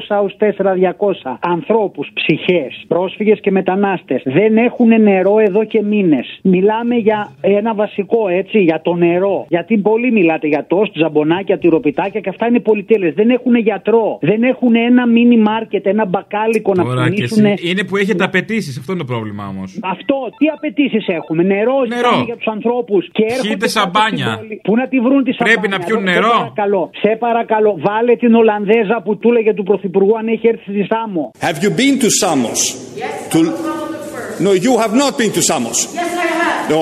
[0.08, 4.22] έως 4.200 ανθρώπους, ψυχές, πρόσφυγες και μετανάστες.
[4.24, 6.38] Δεν έχουν νερό εδώ και μήνες.
[6.42, 9.46] Μιλάμε για ένα βασικό έτσι, για το νερό.
[9.48, 13.14] Γιατί πολλοί μιλάτε για τόστ, ζαμπονάκια, τυροπιτάκια και αυτά είναι πολυτέλειες.
[13.14, 14.18] Δεν έχουν γιατρό.
[14.20, 17.44] Δεν έχουν ένα μίνι μάρκετ, ένα μπακάλικο να Τώρα και ψωνίσουν.
[17.44, 17.70] εσύ.
[17.70, 19.78] Είναι που έχετε απαιτήσεις, αυτό είναι το πρόβλημα όμως.
[19.82, 21.42] Αυτό, τι απαιτήσεις έχουμε.
[21.42, 23.08] Νερό, ζητάμε για τους ανθρώπους.
[23.12, 24.26] Και έρχονται Πιείτε κάτω σαμπάνια.
[24.26, 24.60] στην πόλη.
[24.66, 25.60] Πού να τη βρουν τη σαμπάνια.
[25.60, 26.28] Πρέπει να πιούν εδώ, νερό.
[26.28, 30.62] Σε παρακαλώ, σε παρακαλώ, βάλε την Ολλανδέζα που του έλεγε του Πρωθυπουργού αν έχει έρθει
[30.62, 31.30] στη Σάμο.
[31.40, 32.60] Have you been to Samos?
[33.32, 33.38] To...
[34.44, 35.78] No, you have not been to Samos.
[35.78, 36.70] Yes, I have.
[36.72, 36.78] No,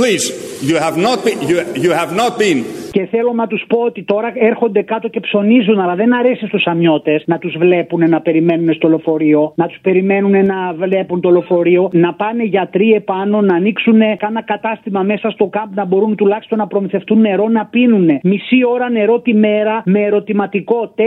[0.00, 0.24] please,
[0.68, 1.38] you have not been.
[1.50, 2.58] You, you have not been.
[2.94, 6.64] Και θέλω να τους πω ότι τώρα έρχονται κάτω και ψωνίζουν, αλλά δεν αρέσει στους
[6.66, 11.88] αμιώτες να τους βλέπουν να περιμένουν στο λεωφορείο, να τους περιμένουν να βλέπουν το λεωφορείο,
[11.92, 16.66] να πάνε γιατροί επάνω, να ανοίξουν κάνα κατάστημα μέσα στο κάμπ, να μπορούν τουλάχιστον να
[16.66, 18.08] προμηθευτούν νερό να πίνουν.
[18.22, 21.02] Μισή ώρα νερό τη μέρα με ερωτηματικό 4.000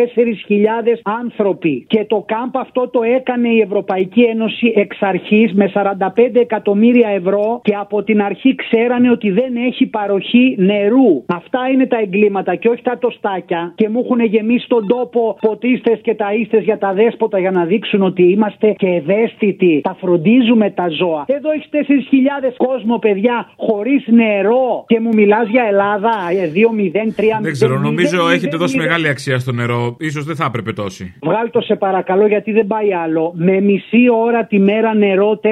[1.22, 1.86] άνθρωποι.
[1.88, 7.60] Και το κάμπ αυτό το έκανε η Ευρωπαϊκή Ένωση εξ αρχής με 45 εκατομμύρια ευρώ
[7.64, 11.24] και από την αρχή ξέρανε ότι δεν έχει παροχή νερού.
[11.28, 13.74] Αυτά είναι τα εγκλήματα και όχι τα τοστάκια.
[13.76, 18.02] Και μου έχουν γεμίσει τον τόπο ποτίστες και ταΐστες για τα δέσποτα για να δείξουν
[18.02, 19.82] ότι είμαστε και ευαίσθητοι.
[19.84, 21.24] Τα φροντίζουμε τα ζώα.
[21.28, 24.84] Εδώ έχεις 4.000 κόσμο, παιδιά, χωρίς νερό.
[24.88, 27.42] Και μου μιλάς για Ελλάδα ε, 2-0, 3-0.
[27.42, 29.98] Δεν ξέρω, νομίζω έχετε δώσει μεγάλη αξία στο νερό.
[30.12, 31.14] σω δεν θα έπρεπε τόση.
[31.22, 33.34] Βγάλ το σε παρακαλώ γιατί δεν πάει άλλο.
[33.36, 35.50] Με μισή ώρα τη μέρα νερό 4.000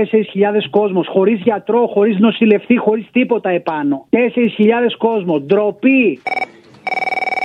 [0.69, 1.03] κόσμο.
[1.07, 4.07] Χωρίς γιατρό, χωρίς νοσηλευτή, χωρίς τίποτα επάνω.
[4.09, 4.19] 4.000
[4.97, 5.39] κόσμο.
[5.39, 6.14] Ντροπή.
[6.23, 6.54] week.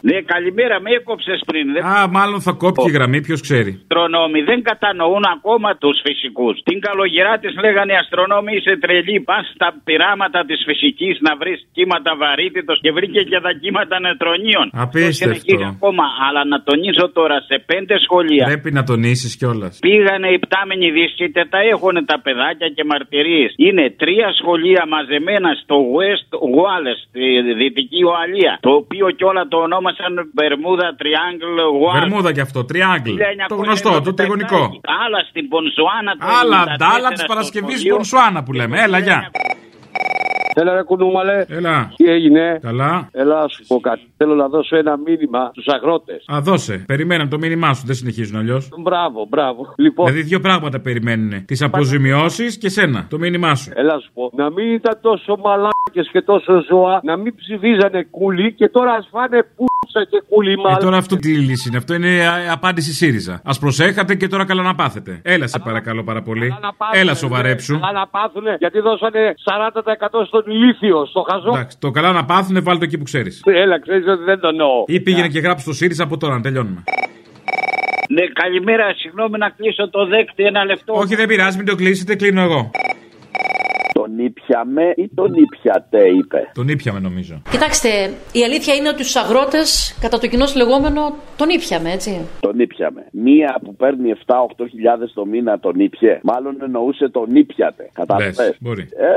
[0.08, 1.64] Ναι, καλημέρα, με έκοψες πριν.
[1.72, 1.82] Δεν...
[1.84, 3.70] Α, μάλλον θα κόπηκε η γραμμή, ποιος ξέρει.
[3.80, 6.54] Αστρονόμοι δεν κατανοούν ακόμα τους φυσικούς.
[6.68, 9.16] Την καλογερά της λέγανε αστρονόμοι είσαι τρελή.
[9.30, 14.66] Πας στα πειράματα της φυσικής να βρεις κύματα βαρύτητος και βρήκε και τα κύματα νετρονίων.
[14.84, 15.08] Απίστευτο.
[15.08, 16.04] Το συνεχίζει ακόμα.
[16.26, 18.44] Αλλά να τονίσω τώρα σε πέντε σχολεία.
[18.50, 19.72] Πρέπει να τονίσεις κιόλας.
[19.86, 23.50] Πήγανε οι πτάμενοι δίσκητε, τα έχουν τα παιδάκια και μαρτυρίες.
[23.66, 27.24] Είναι τρία σχολεία μαζεμένα στο West Wales, στη
[27.60, 28.52] δυτική Ουαλία.
[28.66, 29.58] Το οποίο κιόλα το
[29.98, 32.00] ονόμασαν Μπερμούδα Triangle Wales.
[32.00, 33.14] Βερμούδα κι αυτό, τριάγκλ.
[33.48, 34.62] Το γνωστό, το τριγωνικό.
[35.04, 36.12] Άλλα στην Πονσουάνα.
[36.18, 37.94] το Άλλα 94 ντάλα της στο Παρασκευής σχολείο.
[37.94, 38.80] Πονσουάνα που λέμε.
[38.82, 39.30] Έλα, γεια.
[40.54, 41.44] Έλα ρε κουνούμαλε.
[41.48, 41.92] Έλα.
[41.96, 43.08] Τι έγινε; Καλά.
[43.12, 44.02] Έλα να σου πω κάτι.
[44.16, 46.24] Θέλω να δώσω ένα μήνυμα στους αγρότες.
[46.32, 46.84] Α, δώσε.
[46.86, 48.68] Περιμέναν το μήνυμά σου, δεν συνεχίζουν αλλιώς.
[48.78, 49.74] Μπράβο, μπράβο.
[49.76, 51.44] Λοιπόν, Δηλαδή δύο πράγματα περιμένουν.
[51.44, 53.06] Τις αποζημιώσεις και σένα.
[53.10, 53.70] Το μήνυμά σου.
[53.74, 54.30] έλα να σου πω.
[54.34, 58.92] Να μην ήταν τόσο μαλάκες μαλάκες και τόσο ζώα να μην ψηφίζανε κούλι και τώρα
[58.92, 60.78] ας φάνε πούσα και κούλι Ε, μάλλον.
[60.78, 61.76] τώρα αυτό τι λύση είναι.
[61.76, 63.40] Αυτό είναι α, απάντηση ΣΥΡΙΖΑ.
[63.44, 65.20] Α προσέχατε και τώρα καλά να πάθετε.
[65.24, 66.48] Έλα σε παρακαλώ πάρα πολύ.
[66.48, 67.80] να πάθουνε, Έλα σοβαρέψου.
[67.80, 71.48] Καλά να πάθουνε γιατί δώσανε 40% στον ηλίθιο, στο χαζό.
[71.54, 73.42] Εντάξει, το καλά να πάθουνε, βάλτε το εκεί που ξέρεις.
[73.44, 74.84] Έλα, ξέρεις ότι δεν το εννοώ.
[74.86, 76.82] Ή πήγαινε και γράψει το ΣΥΡΙΖΑ από τώρα να τελειώνουμε.
[78.08, 80.92] Ναι, καλημέρα, συγγνώμη να κλείσω το δέκτη ένα λεπτό.
[80.94, 82.70] Όχι, δεν πειράζει, μην το κλείσετε, κλείνω εγώ.
[84.00, 86.40] Τον ήπιαμε ή τον ήπιατε, είπε.
[86.54, 87.42] Τον ήπιαμε νομίζω.
[87.50, 87.88] Κοιτάξτε,
[88.32, 89.68] η αλήθεια είναι ότι τους αγρότες,
[90.00, 91.00] κατά το κοινό λεγόμενο,
[91.36, 92.10] τον ήπιαμε, έτσι.
[92.40, 93.02] Τον ήπιαμε.
[93.12, 96.20] Μία που παίρνει 7-8 χιλιάδες το μήνα τον ήπιε.
[96.22, 97.90] Μάλλον εννοούσε τον ήπιατε.
[97.92, 98.82] Κατάλαβες; Λες, μπορεί.
[98.82, 99.08] Ε,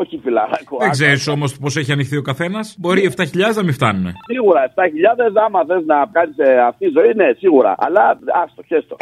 [0.00, 0.76] όχι φιλαράκο.
[0.78, 2.76] Δεν ξέρεις όμως πώς έχει ανοιχθεί ο καθένας.
[2.78, 4.06] Μπορεί 7.000 να μην φτάνουν.
[4.32, 6.36] Σίγουρα 7.000 άμα θες να κάνεις
[6.68, 7.74] αυτή τη ζωή, ναι, σίγουρα.
[7.78, 8.96] Αλλά άστο, χέστο.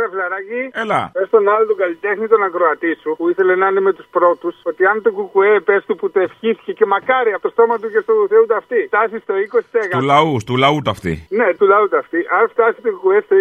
[0.00, 0.60] Έλα, φιλαράκι.
[0.82, 1.00] Έλα.
[1.16, 4.54] Πες τον άλλο τον καλλιτέχνη, τον ακροατή σου, που ήθελε να είναι με τους πρώτους,
[4.70, 7.88] ότι αν το κουκουέ πες του που το ευχήθηκε και μακάρι από το στόμα του
[7.94, 9.98] και στο Θεού ταυτί, φτάσει στο 20%.
[9.98, 11.12] Του λαού, του λαού το αυτή.
[11.38, 12.20] Ναι, του λαού ταυτί.
[12.38, 13.34] Αν φτάσει το κουκουέ στο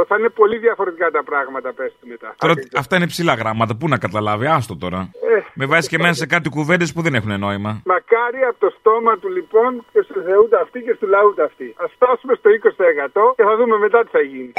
[0.00, 2.34] 20% θα είναι πολύ διαφορετικά τα πράγματα, πες του μετά.
[2.38, 3.72] Τώρα αυτά είναι ψηλά γράμματα.
[3.78, 5.00] Πού να καταλάβει, άστο τώρα.
[5.34, 7.70] Ε, Με βάζεις και εμένα σε κάτι κουβέντες που δεν έχουν νόημα.
[7.84, 11.68] Μακάρι από το στόμα του λοιπόν και στο Θεού ταυτί και στο λαού ταυτί.
[11.82, 14.52] Α φτάσουμε στο 20% και θα δούμε μετά τι θα γίνει.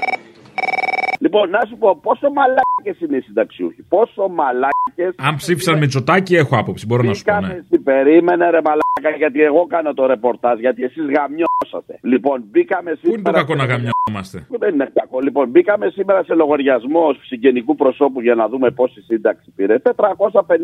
[1.19, 3.81] Λοιπόν, να σου πω πόσο μαλάκες είναι οι συνταξιούχοι.
[3.89, 5.11] Πόσο μαλάκες.
[5.27, 7.39] Αν ψήφισαν με τσοτάκι, έχω άποψη, μπορώ να σου πω.
[7.39, 7.53] Ναι.
[7.53, 11.93] Εσύ περίμενε ρε μαλάκα γιατί εγώ κάνω το ρεπορτάζ γιατί εσείς γαμιώσατε.
[12.01, 13.21] Λοιπόν μπήκαμε σήμερα...
[13.21, 15.19] Πού είναι το κακό να γαμιόμαστε; Δεν είναι κακό.
[15.19, 19.75] Λοιπόν μπήκαμε σήμερα σε λογαριασμό συγγενικού προσώπου για να δούμε πόση σύνταξη πήρε.
[19.83, 19.91] 450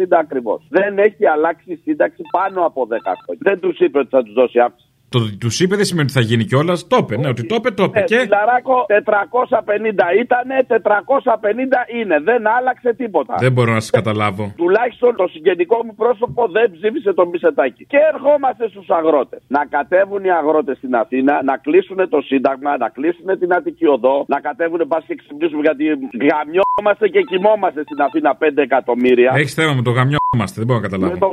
[0.10, 0.68] ακριβώς.
[0.70, 2.90] Δεν έχει αλλάξει η σύνταξη πάνω από 10
[3.24, 3.42] χρόνια.
[3.48, 4.91] Δεν τους είπε ότι θα τους δώσει αύξηση.
[5.14, 6.88] Το ότι τους είπε δεν σημαίνει ότι θα γίνει κιόλας.
[6.88, 8.00] Το είπε, ναι, ότι το είπε, το είπε.
[8.00, 12.16] Ε, Και Φιλαράκο, 450 ήτανε, 450 είναι.
[12.30, 13.34] Δεν άλλαξε τίποτα.
[13.40, 14.44] δεν μπορώ να σας καταλάβω.
[14.64, 17.86] Τουλάχιστον το συγγενικό μου πρόσωπο δεν ψήφισε τον Μισετάκη.
[17.86, 19.42] Και ερχόμαστε στους αγρότες.
[19.48, 24.26] Να κατέβουν οι αγρότες στην Αθήνα, να κλείσουν το Σύνταγμα, να κλείσουν την Αττική Οδό,
[24.28, 25.84] να κατέβουν πας και ξυπνήσουμε γιατί
[26.30, 29.32] γαμιόμαστε και κοιμόμαστε στην Αθήνα 5 εκατομμύρια.
[29.36, 31.18] Έχεις θέμα με το γαμιόμαστε, δεν μπορώ να Με καταλάβω.
[31.26, 31.30] το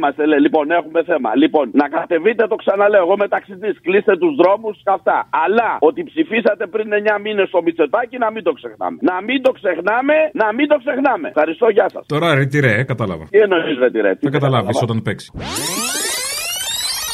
[0.00, 0.40] γαμιόμαστε, λέει.
[0.46, 1.30] Λοιπόν, έχουμε θέμα.
[1.42, 3.02] Λοιπόν, να κατεβείτε το ξαναλέω.
[3.06, 5.16] Εγώ μεταξυτή, κλείστε τους δρόμους και αυτά.
[5.44, 8.96] Αλλά ότι ψηφίσατε πριν 9 μήνες το Μητσοτάκι, να μην το ξεχνάμε.
[9.10, 11.26] Να μην το ξεχνάμε, να μην το ξεχνάμε.
[11.34, 12.02] Ευχαριστώ, γεια σας.
[12.14, 13.24] Τώρα ρε τι ρε, ε, κατάλαβα.
[13.34, 14.12] Τι εννοείς, ρε, τι ρε.
[14.18, 14.84] τι Θα καταλάβεις κατάλαβα.
[14.86, 15.28] όταν παίξει.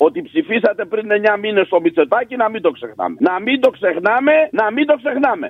[0.06, 3.16] Ότι ψηφίσατε πριν 9 μήνες το Μητσοτάκι, να μην το ξεχνάμε.
[3.28, 5.48] Να μην το ξεχνάμε, να μην το ξεχνάμε.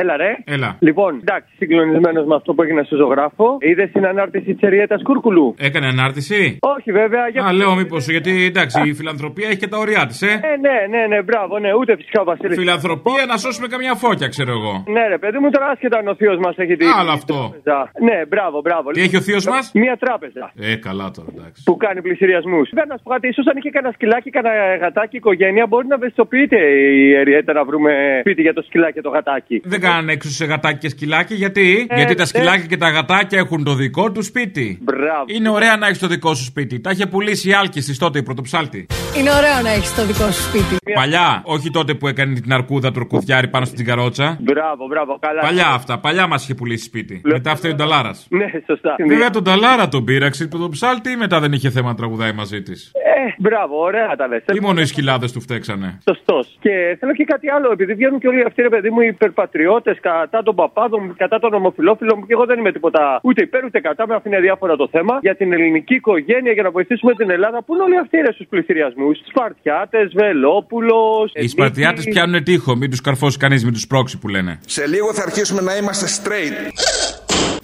[0.00, 0.30] Έλα ρε.
[0.44, 0.70] Έλα.
[0.88, 3.46] Λοιπόν, εντάξει, συγκλονισμένος με αυτό που έγινε στο ζωγράφο.
[3.60, 7.28] Είδες την ανάρτηση της Εριέτα Κούρκουλου; Έκανε ανάρτηση; Όχι, βέβαια.
[7.32, 7.42] Για...
[7.46, 10.32] Α, λέω μήπως, γιατί εντάξει, η φιλανθρωπία έχει και τα ωριά της, ε.
[10.50, 12.58] Ε, ναι, ναι, ναι, μπράβο, ναι, ούτε φυσικά ο Βασίλης.
[12.58, 14.74] Φιλανθρωπία να σώσουμε καμιά φώκια, ξέρω εγώ.
[14.94, 16.88] Ναι, ρε, παιδί μου, τώρα άσχετα αν ο θείος μας έχει την.
[17.00, 17.36] Άλλο αυτό.
[17.36, 17.78] τράπεζα.
[18.08, 18.86] Ναι, μπράβο, μπράβο.
[18.90, 20.44] Τι έχει ο θείος μας; Μία τράπεζα.
[20.68, 21.58] Ε, καλά τώρα, εντάξει.
[21.68, 22.66] Που κάνει πλησιριασμούς.
[22.74, 25.96] Βέβαια, να σου πω κάτι, ίσως αν είχε κανένα σκυλάκι, κανένα γατάκι οικογένεια, μπορεί να
[26.00, 26.58] ευαισθητοποιείται
[27.00, 27.92] η Εριέτα να βρούμε
[28.24, 29.56] σπίτι για το σκυλάκι και το γατάκι.
[29.64, 32.28] Δεν κάνανε έξω σε γατάκι και σκυλάκι, γιατί; Ε, γιατί τα ναι.
[32.28, 34.78] σκυλάκια και τα γατάκια έχουν το δικό του σπίτι.
[34.82, 35.24] Μπράβο.
[35.26, 36.80] Είναι ωραία να έχεις το δικό σου σπίτι.
[36.80, 38.86] Τα είχε πουλήσει η Άλκη τότε η πρωτοψάλτη.
[39.18, 40.76] Είναι ωραίο να έχεις το δικό σου σπίτι.
[40.94, 44.38] Παλιά, όχι τότε που έκανε την αρκούδα του ορκουδιάρη πάνω στην καρότσα.
[44.40, 45.40] Μπράβο, μπράβο, καλά.
[45.40, 47.20] Παλιά αυτά, παλιά μας είχε πουλήσει σπίτι.
[47.24, 48.26] Μετά φταίει ο Νταλάρας.
[48.28, 48.94] Ναι, σωστά.
[49.08, 52.62] Βέβαια τον Νταλάρα τον πήραξε το ψάλτη ή μετά δεν είχε θέμα να τραγουδάει μαζί
[52.62, 52.92] της.
[53.14, 54.42] Ε, μπράβο, ωραία τα λες.
[54.58, 55.88] Ή μόνο οι σκυλάδες του φταίξανε.
[56.08, 56.56] Σωστός.
[56.60, 59.96] Και θέλω και κάτι άλλο, επειδή βγαίνουν και όλοι αυτοί, ρε παιδί μου, οι υπερπατριώτες
[60.00, 64.06] κατά των παπάδων, κατά των ομοφυλόφιλων, και εγώ δεν είμαι τίποτα ούτε υπέρ ούτε κατά,
[64.06, 67.62] με αφήνει διάφορα το θέμα, για την ελληνική οικογένεια, για να βοηθήσουμε την Ελλάδα.
[67.62, 71.32] Πού είναι όλοι αυτοί ρε στους πληθυριασμούς, Σπαρτιάτες, Βελόπουλος.
[71.34, 74.58] Οι Σπαρτιάτες πιάνουν τείχο, μην τους καρφώσεις κανείς, μην τους πρόξει που λένε.
[74.66, 76.54] Σε λίγο θα αρχίσουμε να είμαστε straight.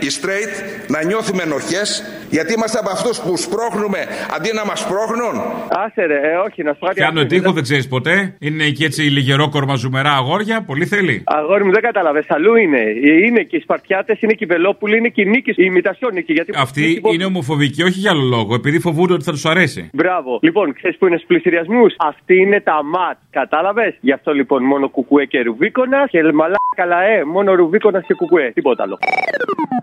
[0.05, 0.53] Οι straight
[0.95, 1.89] να νιώθουμε ενοχές
[2.31, 4.01] γιατί είμαστε από αυτούς που σπρώχνουμε
[4.37, 5.35] αντί να μας σπρώχνουν.
[5.85, 7.01] Άσε ρε, ε, όχι, να σου πω κάτι.
[7.01, 8.37] Πιάνουν τείχο, δεν ξέρεις ποτέ.
[8.41, 11.23] Είναι εκεί έτσι λιγερόκορμα ζουμερά αγόρια, πολύ θέλει.
[11.25, 12.27] Αγόρι μου, δεν κατάλαβες.
[12.29, 12.81] Αλλού είναι.
[12.81, 16.13] Ε, Είναι και οι Σπαρτιάτες, είναι και οι Βελόπουλοι, είναι και η νίκης, η ημιτασιόν
[16.15, 16.33] νίκη.
[16.33, 16.53] Γιατί...
[16.57, 19.91] Αυτοί είναι ομοφοβικοί, όχι για άλλο λόγο, επειδή φοβούνται ότι θα τους αρέσει.
[19.93, 20.39] Μπράβο.
[20.43, 21.85] Λοιπόν, ξέρεις που είναι στους πληθυριασμού.
[21.99, 23.17] Αυτή είναι τα ματ.
[23.31, 27.25] Κατάλαβες; Γι' αυτό λοιπόν μόνο κουκουέ και ρουβίκονας και μαλάκα λαέ.
[27.25, 28.51] Μόνο ρουβίκονας και κουκουέ.
[28.55, 28.99] Τίποτα άλλο.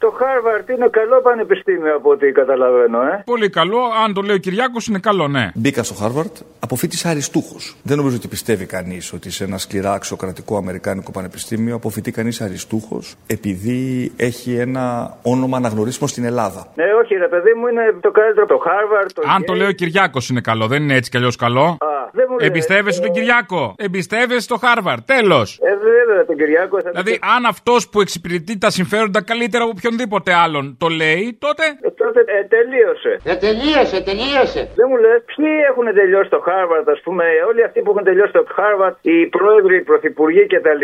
[0.00, 3.22] Το το Χάρβαρντ είναι καλό πανεπιστήμιο από ό,τι καταλαβαίνω, ε.
[3.24, 3.78] Πολύ καλό.
[4.04, 5.50] Αν το λέει ο Κυριάκος, είναι καλό, ναι.
[5.54, 7.76] Μπήκα στο Χάρβαρντ, αποφοίτησα αριστούχος.
[7.82, 13.14] Δεν νομίζω ότι πιστεύει κανείς ότι σε ένα σκληρά αξιοκρατικό Αμερικάνικο πανεπιστήμιο αποφοιτεί κανείς αριστούχος
[13.26, 16.66] επειδή έχει ένα όνομα αναγνωρίσιμο στην Ελλάδα.
[16.74, 19.12] Ναι, όχι, ρε παιδί μου, είναι το καλύτερο το Χάρβαρντ.
[19.12, 21.76] Το Αν το λέει ο Κυριάκος είναι καλό, δεν είναι έτσι κι αλλιώς καλό.
[22.18, 22.48] Δεν μου λέει.
[22.48, 25.02] Εμπιστεύεσαι τον Κυριάκο; Εμπιστεύεσαι το Χάρβαρντ.
[25.16, 25.48] Τέλος.
[25.62, 30.30] Ε, βέβαια, τον Κυριάκο θα Δηλαδή, αν αυτός που εξυπηρετεί τα συμφέροντα καλύτερα από οποιονδήποτε
[30.44, 31.64] άλλον το λέει, τότε.
[31.86, 33.12] Ε, τότε ε, τελείωσε.
[33.32, 34.60] Ε, τελείωσε, τελείωσε.
[34.78, 38.32] Δεν μου λες, ποιοι έχουν τελειώσει το Χάρβαρντ, ας πούμε, όλοι αυτοί που έχουν τελειώσει
[38.38, 40.82] το Χάρβαρντ, οι πρόεδροι, οι πρωθυπουργοί κτλ.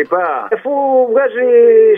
[0.55, 0.71] Αφού
[1.11, 1.47] βγάζει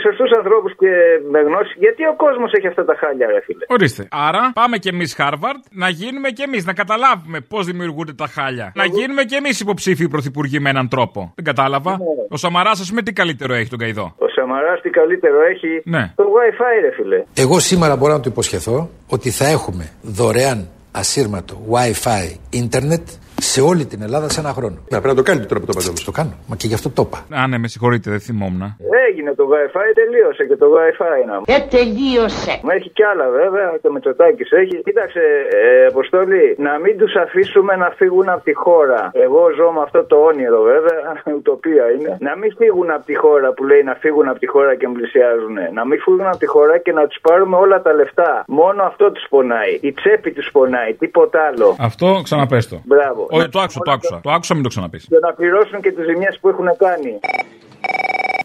[0.06, 0.92] σωστούς ανθρώπους και
[1.34, 3.66] με γνώση, γιατί ο κόσμος έχει αυτά τα χάλια, ρε φίλε.
[3.76, 4.04] Ορίστε.
[4.28, 8.72] Άρα, πάμε κι εμείς Χάρβαρντ να γίνουμε κι εμείς, να καταλάβουμε πώς δημιουργούνται τα χάλια.
[8.76, 11.32] Να γίνουμε κι εμείς υποψήφιοι πρωθυπουργοί με έναν τρόπο.
[11.36, 11.98] Δεν κατάλαβα.
[12.30, 16.14] Ο Σαμαράς, ας πούμε, τι καλύτερο έχει τον Καϊδό; Ο Σαμαράς τι καλύτερο έχει; Ναι.
[16.16, 17.24] Το WiFi, ρε φίλε.
[17.34, 23.08] Εγώ σήμερα μπορώ να του υποσχεθώ ότι θα έχουμε δωρεάν ασύρματο Wi-Fi ίντερνετ
[23.42, 24.78] σε όλη την Ελλάδα σε ένα χρόνο.
[24.90, 25.98] Να πρέπει να το κάνει τώρα που το παντέλο.
[26.06, 26.34] Το κάνω.
[26.48, 27.18] Μα και γι' αυτό το είπα.
[27.40, 28.62] Α, ναι, με συγχωρείτε, δεν θυμόμουν.
[29.08, 31.46] Έγινε το WiFi, τελείωσε και το WiFi να μου.
[31.56, 32.54] Ε, τελείωσε.
[32.66, 34.76] Μα έχει κι άλλα βέβαια, το Μετσοτάκη έχει.
[34.88, 35.24] Κοίταξε,
[35.62, 39.02] ε, Αποστόλη, να μην τους αφήσουμε να φύγουν από τη χώρα.
[39.26, 41.02] Εγώ ζω με αυτό το όνειρο βέβαια,
[41.38, 42.12] ουτοπία είναι.
[42.28, 45.56] Να μην φύγουν από τη χώρα που λέει να φύγουν από τη χώρα και πλησιάζουν.
[45.78, 48.44] Να μην φύγουν από τη χώρα και να τους πάρουμε όλα τα λεφτά.
[48.48, 49.74] Μόνο αυτό τους πονάει.
[49.82, 51.76] Η τσέπη τους πονάει, τίποτα άλλο.
[51.80, 52.82] Αυτό ξαναπέστο.
[52.86, 53.28] Μπράβο.
[53.30, 54.20] Όχι, το άκουσα, το άκουσα.
[54.24, 55.06] Το άκουσα, μην το ξαναπείς.
[55.10, 57.20] Και να πληρώσουν και τις ζημιές που έχουν κάνει.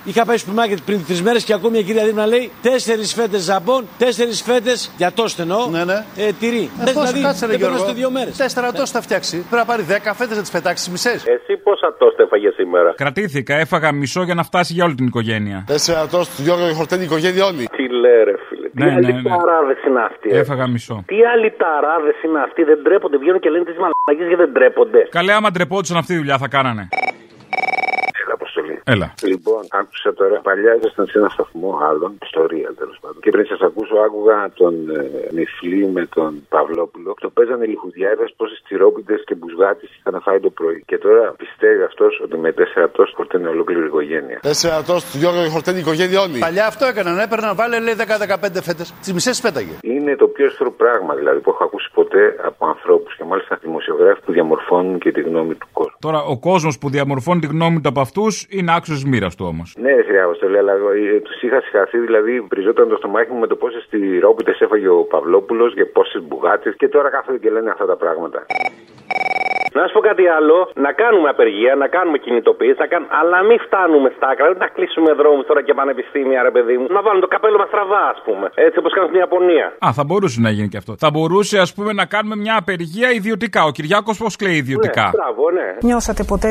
[0.06, 3.40] Είχα πάει στο μάρκετ πριν τρεις μέρες και ακόμη μια κυρία δίπλα λέει τέσσερις φέτες
[3.40, 5.66] ζαμπόν, τέσσερις φέτες για τόστ εννοώ.
[5.70, 6.04] Ναι, ναι.
[6.16, 6.70] Ε, τυρί.
[6.80, 7.76] Ε, Θες πόσο δηλαδή, κάτσε ρε δεν Γιώργο.
[7.76, 8.36] περνάς το δύο μέρες.
[8.36, 9.36] Τέσσερα τόστ θα φτιάξει.
[9.36, 11.26] Πρέπει να πάρει δέκα φέτες να τις πετάξεις μισές.
[11.26, 15.64] Εσύ πόσα τόστ έφαγες σήμερα; Κρατήθηκα, έφαγα μισό για να φτάσει για όλη την οικογένεια.
[15.66, 17.66] Τέσσερα τόστ του Γιώργο και χορτένει η οικογένεια όλη.
[17.76, 18.22] Τι λέει
[18.78, 18.94] ρε φίλε.
[18.94, 19.28] Ναι, Τι άλλοι ναι, ναι.
[19.36, 20.28] ταράδες είναι αυτοί.
[20.30, 21.04] ε; Έφαγα μισό.
[21.06, 22.62] Τι άλλοι ταράδες είναι αυτοί.
[22.64, 23.16] Δεν τρέπονται.
[23.16, 25.06] Βγαίνουν και λένε τις μαλακίες και δεν τρέπονται.
[25.10, 26.88] Καλέ, άμα ντρεπόντουσαν αυτή τη δουλειά θα κάνανε.
[28.92, 29.32] Έλα, Αποστολή.
[29.32, 29.32] Έλα.
[29.32, 30.36] Λοιπόν, άκουσα τώρα.
[30.48, 33.20] Παλιά ήσασταν σε ένα σταθμό άλλον, ιστορία τέλος πάντων.
[33.24, 35.02] Και πριν σας ακούσω, άκουγα τον ε,
[35.36, 37.14] Νιφλή με τον Παυλόπουλο.
[37.24, 40.82] Το παίζανε λιχουδιάδες πόσες τυρόπιτες και μπουσγάτε είχαν φάει το πρωί.
[40.90, 44.38] Και τώρα πιστεύει αυτός ότι με τέσσερα τόστ χορταίνει ολόκληρη η οικογένεια.
[44.42, 46.38] Τέσσερα τόστ του Γιώργο και χορτένει η οικογένεια όλη.
[46.38, 47.18] Παλιά αυτό έκαναν.
[47.18, 48.94] Έπαιρναν, βάλε λέει 10-15 φέτες.
[49.04, 49.74] Τι μισέ πέταγε.
[49.82, 54.20] Είναι το πιο εύθρο πράγμα δηλαδή που έχω ακούσει ποτέ από ανθρώπους και μάλιστα δημοσιογράφοι
[54.24, 55.96] που διαμορφώνουν και τη γνώμη του κόσμου.
[55.98, 59.76] Τώρα, ο κόσμος που διαμορφώνει τη γνώμη του από αυτούς είναι άξιο μοίρας του όμως.
[59.80, 60.72] Ναι, ρε φίλε Αποστολή, αλλά
[61.22, 65.74] τους είχα συγχαθεί, δηλαδή μπριζόταν το στομάχι μου με το πόσες τυρόπιτες έφαγε ο Παυλόπουλος
[65.74, 68.46] και πόσες μπουγάτες και τώρα κάθονται και λένε αυτά τα πράγματα.
[69.78, 70.56] Να σου πω κάτι άλλο.
[70.86, 73.10] Να κάνουμε απεργία, να κάνουμε κινητοποίηση, να κάνουμε...
[73.20, 74.44] αλλά μην φτάνουμε στα άκρα.
[74.50, 76.86] Δεν να κλείσουμε δρόμους τώρα και πανεπιστήμια, ρε παιδί μου.
[76.96, 78.46] Να βάλουμε το καπέλο μας στραβά, ας πούμε.
[78.66, 79.66] Έτσι όπως κάνουν στην Ιαπωνία.
[79.86, 80.92] Α, θα μπορούσε να γίνει και αυτό.
[81.04, 83.60] Θα μπορούσε, ας πούμε, να κάνουμε μια απεργία ιδιωτικά.
[83.70, 85.68] Ο Κυριάκος πώς κλαίει ιδιωτικά; Ναι, μπράβο, ναι.
[85.88, 86.50] Νιώσατε ποτέ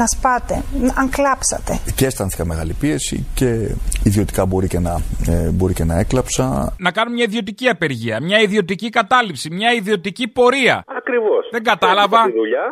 [0.00, 0.54] να σπάτε,
[1.00, 3.48] αν κλάψατε; Και αισθάνθηκα μεγάλη πίεση και
[4.10, 4.94] ιδιωτικά μπορεί και να,
[5.32, 6.44] ε, μπορεί και να έκλαψα.
[6.86, 10.84] Να κάνουμε μια ιδιωτική απεργία, μια ιδιωτική κατάληψη, μια ιδιωτική πορεία.
[11.54, 11.62] Ακριβώ.
[11.62, 12.20] Δεν κατάλαβα.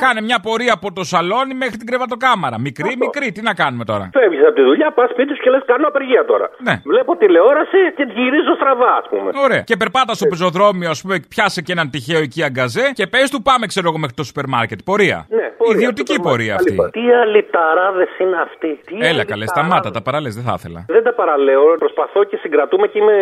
[0.05, 2.57] Κάνε μια πορεία από το σαλόνι μέχρι την κρεβατοκάμαρα.
[2.67, 2.99] Μικρή, Αυτό.
[3.05, 5.87] μικρή, τι να κάνουμε τώρα; Φεύγεις από τη δουλειά, πας σπίτι σου και λες: Κάνω
[5.93, 6.47] απεργία τώρα.
[6.67, 6.75] Ναι.
[6.93, 9.31] Βλέπω τηλεόραση και γυρίζω στραβά, ας πούμε.
[9.47, 9.61] Ωραία.
[9.71, 13.41] Και περπάτα στο πεζοδρόμιο, ας πούμε, πιάσε και έναν τυχαίο εκεί αγκαζέ και πες του
[13.49, 14.79] πάμε, ξέρω εγώ, μέχρι το σούπερ μάρκετ.
[14.85, 15.19] Πορεία.
[15.39, 16.81] Ναι, πορεία, Ιδιωτική σούπερ πορεία μάρκετ.
[16.81, 17.01] αυτή.
[17.01, 18.71] Τι άλλοι ταράδε είναι αυτοί.
[18.89, 19.49] Τι Έλα άλλοι καλέ, ταράδες.
[19.55, 20.81] σταμάτα, τα παραλέ, δεν θα ήθελα.
[20.95, 21.65] Δεν τα παραλέω.
[21.85, 23.17] Προσπαθώ και συγκρατούμε και είμαι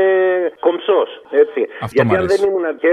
[0.67, 1.09] κομψός.
[1.43, 1.61] Έτσι.
[1.85, 2.31] Αυτό Γιατί μ' αν αρέσει.
[2.35, 2.89] δεν ήμουν και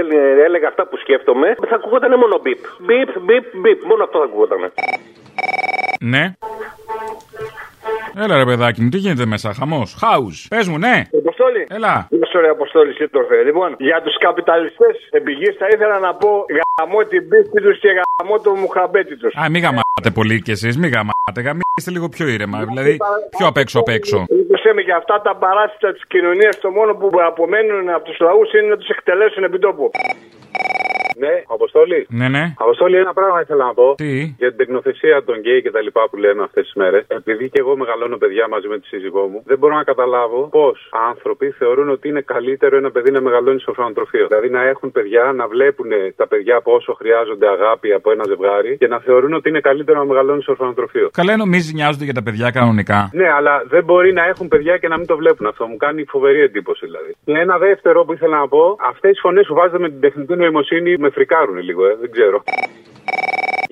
[0.46, 2.57] έλεγα αυτά που σκέφτομαι, θα ακούγονταν μόνο μπίπ.
[2.78, 3.84] Μπίπ, μπίπ, μπίπ.
[3.84, 4.72] Μόνο αυτό θα ακούγονταν.
[6.00, 6.32] Ναι.
[8.24, 9.96] Έλα ρε παιδάκι μου, τι γίνεται μέσα, χαμός.
[10.00, 10.46] Χάους.
[10.50, 11.02] Πες μου, ναι.
[11.18, 11.66] Αποστόλη.
[11.70, 12.08] Έλα.
[12.20, 13.42] Πόσο ωραία Αποστόλη σύντροφε.
[13.42, 18.40] Λοιπόν, για τους καπιταλιστές επιγεί θα ήθελα να πω γαμώ την πίστη τους και γαμώ
[18.40, 19.34] το μουχαμπέτη τους.
[19.34, 21.40] Α, μην γαμάτε πολύ κι εσείς, μην γαμάτε.
[21.46, 22.64] Γαμίστε λίγο πιο ήρεμα.
[22.64, 22.96] Δηλαδή,
[23.38, 24.26] πιο απ' έξω απ' έξω.
[24.74, 28.68] με και αυτά τα παράσιτα της κοινωνίας, το μόνο που απομένουν από τους λαούς είναι
[28.68, 29.90] να τους εκτελέσουν επί τόπου.
[31.24, 32.00] Ναι, Αποστόλη.
[32.20, 32.44] Ναι, ναι.
[32.64, 33.94] Αποστόλη, ένα πράγμα ήθελα να πω.
[33.94, 37.04] Τι; Για την τεκνοθεσία των γκέι και τα λοιπά που λέμε αυτές τις μέρες.
[37.08, 40.76] Επειδή και εγώ μεγαλώνω παιδιά μαζί με τη σύζυγό μου, δεν μπορώ να καταλάβω πώς
[41.10, 44.26] άνθρωποι θεωρούν ότι είναι καλύτερο ένα παιδί να μεγαλώνει σε ορφανοτροφείο.
[44.26, 48.86] Δηλαδή να έχουν παιδιά, να βλέπουν τα παιδιά πόσο χρειάζονται αγάπη από ένα ζευγάρι και
[48.86, 51.08] να θεωρούν ότι είναι καλύτερο να μεγαλώνει σε ορφανοτροφείο.
[51.12, 54.88] Καλά, νομίζεις νοιάζονται για τα παιδιά κανονικά; Ναι, αλλά δεν μπορεί να έχουν παιδιά και
[54.88, 55.66] να μην το βλέπουν αυτό.
[55.66, 57.10] Μου κάνει φοβερή εντύπωση δηλαδή.
[57.24, 60.36] Και ένα δεύτερο που ήθελα να πω, αυτές οι φωνές που βάζετε με την τεχνητή
[60.36, 62.38] νοημοσύνη με φρικάρουν λίγο, ε, δεν ξέρω.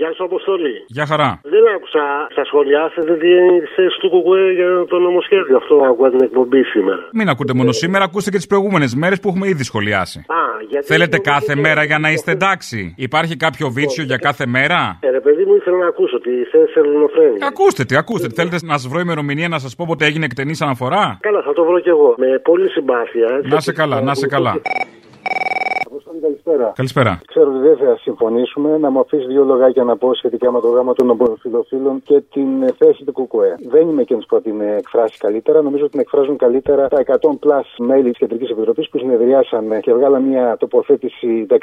[0.01, 0.77] Γεια σου, Αποστολή.
[0.87, 1.41] Γεια χαρά.
[1.43, 2.03] Δεν άκουσα
[2.35, 3.33] στα σχόλιά σα τη
[3.77, 5.57] θέση του Κουκουέ για το νομοσχέδιο.
[5.57, 7.03] Αυτό άκουγα την εκπομπή σήμερα.
[7.13, 10.19] Μην ακούτε μόνο σήμερα, ακούστε και τις προηγούμενες μέρες που έχουμε ήδη σχολιάσει.
[10.19, 14.17] Α, γιατί Θέλετε το κάθε νομοσχέδιο- μέρα για να είστε εντάξει; Υπάρχει κάποιο βίτσιο για
[14.17, 17.47] κάθε μέρα; Ε, ρε παιδί μου, ήθελα να ακούσω τη θέση ελληνοφρένεια.
[17.47, 18.35] Ακούστε τι, ακούστε τι.
[18.35, 21.65] Θέλετε να σας βρω ημερομηνία να σας πω πότε έγινε εκτενής αναφορά; Καλά, θα το
[21.65, 22.15] βρω κι εγώ.
[22.19, 23.27] Με πολύ συμπάθεια.
[23.37, 23.49] έτσι.
[23.49, 24.55] Να σε καλά, να σε καλά.
[26.27, 26.73] Αποστόλη, καλησπέρα.
[26.75, 27.21] Καλησπέρα.
[27.27, 28.79] Ξέρω ότι δεν θα συμφωνήσουμε.
[28.79, 32.63] Να μου αφήσεις δύο λογάκια να πω σχετικά με το γάμο των ομοφυλοφίλων και την
[32.63, 33.69] ε, θέση του ΚΚΕ.
[33.69, 35.63] Δεν είμαι εκείνος που θα την ε, εκφράσει καλύτερα.
[35.63, 39.93] Νομίζω ότι την εκφράζουν καλύτερα τα 100 plus μέλη της Κεντρικής Επιτροπής που συνεδριάσαν και
[39.93, 41.61] βγάλαν μια τοποθέτηση 13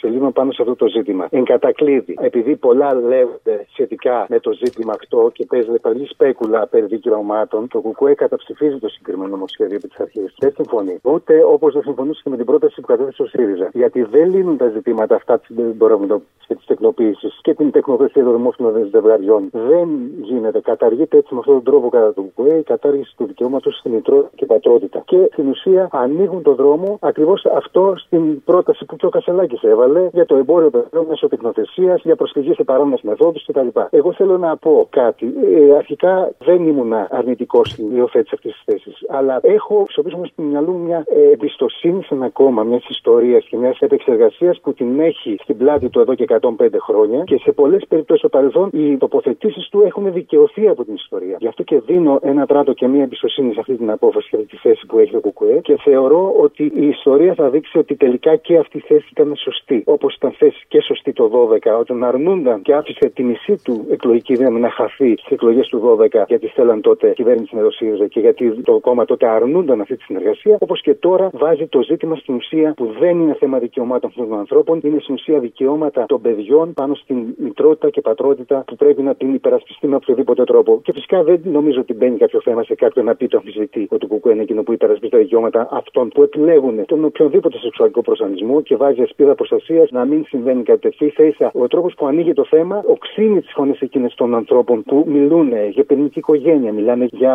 [0.00, 1.26] σελίδων πάνω σε αυτό το ζήτημα.
[1.30, 6.86] Εν κατακλείδη, επειδή πολλά λέγονται σχετικά με το ζήτημα αυτό και παίζεται παλή σπέκουλα περί
[6.86, 10.34] δικαιωμάτων, το ΚΚΕ καταψηφίζει το συγκεκριμένο νομοσχέδιο επί της αρχής.
[10.38, 10.98] Δεν συμφωνεί.
[11.02, 13.70] Ούτε όπως δεν συμφωνούσε και με την πρόταση που κατέθεσε ο ΣΥΡΙΖΑ.
[13.72, 18.32] Γιατί δεν λύνουν τα ζητήματα αυτά της εμπορεύματο και της τεκνοποίηση και την τεκνοποίηση των
[18.36, 19.50] δημόσιων ζευγαριών.
[19.52, 19.88] Δεν
[20.22, 20.60] γίνεται.
[20.60, 24.30] Καταργείται έτσι με αυτόν τον τρόπο κατά το ΚΚΕ η κατάργηση του δικαιώματος στη μητρότητα
[24.34, 25.02] και πατρότητα.
[25.06, 30.08] Και στην ουσία ανοίγουν το δρόμο ακριβώς αυτό στην πρόταση που και ο Κασελάκης έβαλε
[30.12, 33.68] για το εμπόριο παιδιών μέσω τεκνοθεσία, για προσφυγή σε παρόμοιε μεθόδους κτλ.
[33.90, 35.34] Εγώ θέλω να πω κάτι.
[35.54, 39.04] Ε, αρχικά δεν ήμουν αρνητικός στην υιοθέτηση αυτής της θέσης.
[39.08, 42.84] Αλλά έχω στο πίσω μου στο μυαλό μου μια ε, εμπιστοσύνη σε ένα κόμμα, μιας
[42.88, 47.36] ιστορίας και μιας επεξεργασίας που την έχει στην πλάτη του εδώ και 105 χρόνια και
[47.36, 51.36] σε πολλές περιπτώσεις στο παρελθόν οι τοποθετήσεις του έχουν δικαιωθεί από την ιστορία.
[51.40, 54.48] Γι' αυτό και δίνω ένα τράτο και μια εμπιστοσύνη σε αυτή την απόφαση και αυτή
[54.48, 58.36] τη θέση που έχει το ΚΚΕ και θεωρώ ότι η ιστορία θα δείξει ότι τελικά
[58.36, 59.82] και αυτή η θέση ήταν σωστή.
[59.86, 64.36] Όπως ήταν θέση και σωστή το 12 όταν αρνούνταν και άφησε τη μισή του εκλογική
[64.36, 68.20] δύναμη να χαθεί στις εκλογές του 12 γιατί θέλαν τότε κυβέρνηση με το ΣΥΡΙΖΑ και
[68.20, 70.56] γιατί το κόμμα τότε αρνούνταν αυτή τη συνεργασία.
[70.60, 74.38] Όπως και τώρα βάζει το ζήτημα στην ουσία που δεν είναι θέμα δικαιωμάτων αυτών των
[74.38, 79.14] ανθρώπων, είναι στην ουσία δικαιώματα των παιδιών πάνω στην μητρότητα και πατρότητα που πρέπει να
[79.14, 80.80] την υπερασπιστεί με οποιοδήποτε τρόπο.
[80.84, 84.06] Και φυσικά δεν νομίζω ότι μπαίνει κάποιο θέμα σε κάποιον να πει το αμφισβητεί ότι
[84.06, 88.60] το ΚΚΕ είναι εκείνο που υπερασπιστεί τα δικαιώματα αυτών που επιλέγουν τον οποιονδήποτε σεξουαλικό προσανατολισμό
[88.60, 91.06] και βάζει ασπίδα προστασίας να μην συμβαίνει κάτι τέτοιο.
[91.06, 95.04] Ίσα ίσα ο τρόπος που ανοίγει το θέμα οξύνει τις φωνές εκείνες των ανθρώπων που
[95.08, 97.34] μιλούν για πυρηνική οικογένεια, μιλάνε για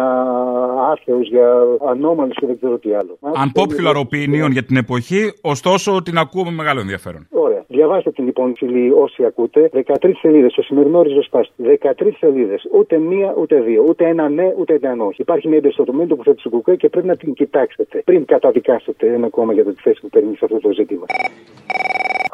[0.91, 1.47] άθεους, για
[1.87, 3.17] ανώμαλους και δεν ξέρω τι άλλο.
[3.21, 7.27] Unpopular opinion για την εποχή, ωστόσο την ακούω με μεγάλο ενδιαφέρον.
[7.29, 7.63] Ωραία.
[7.67, 9.69] Διαβάστε την λοιπόν, φίλοι, όσοι ακούτε.
[9.73, 10.53] 13 σελίδες.
[10.53, 11.53] Το σημερινό ριζοσπάστη.
[11.81, 12.67] 13 σελίδες.
[12.71, 13.85] Ούτε μία ούτε δύο.
[13.87, 15.21] Ούτε ένα ναι, ούτε ένα όχι.
[15.21, 19.53] Υπάρχει μια εμπεριστατωμένη τοποθέτηση του Κουκέ και πρέπει να την κοιτάξετε πριν καταδικάσετε ένα κόμμα
[19.53, 21.05] για τη θέση που παίρνει σε αυτό το ζήτημα.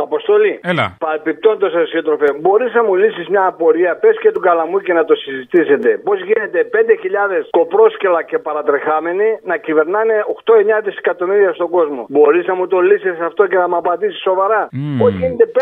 [0.09, 0.53] Αποστολή.
[0.71, 0.85] Έλα.
[1.05, 3.91] Παρεπιπτόντω, σύντροφε, μπορείς να μου λύσεις μια απορία.
[4.03, 5.89] Πες και του Καλαμούκη να το συζητήσετε.
[6.07, 12.05] Πώς γίνεται 5.000 κοπρόσκελα και παρατρεχάμενοι να κυβερνάνε 8-9 δισεκατομμύρια στον κόσμο.
[12.09, 14.61] Μπορείς να μου το λύσεις αυτό και να μου απαντήσεις σοβαρά.
[14.99, 15.59] Πώς γίνεται 5.000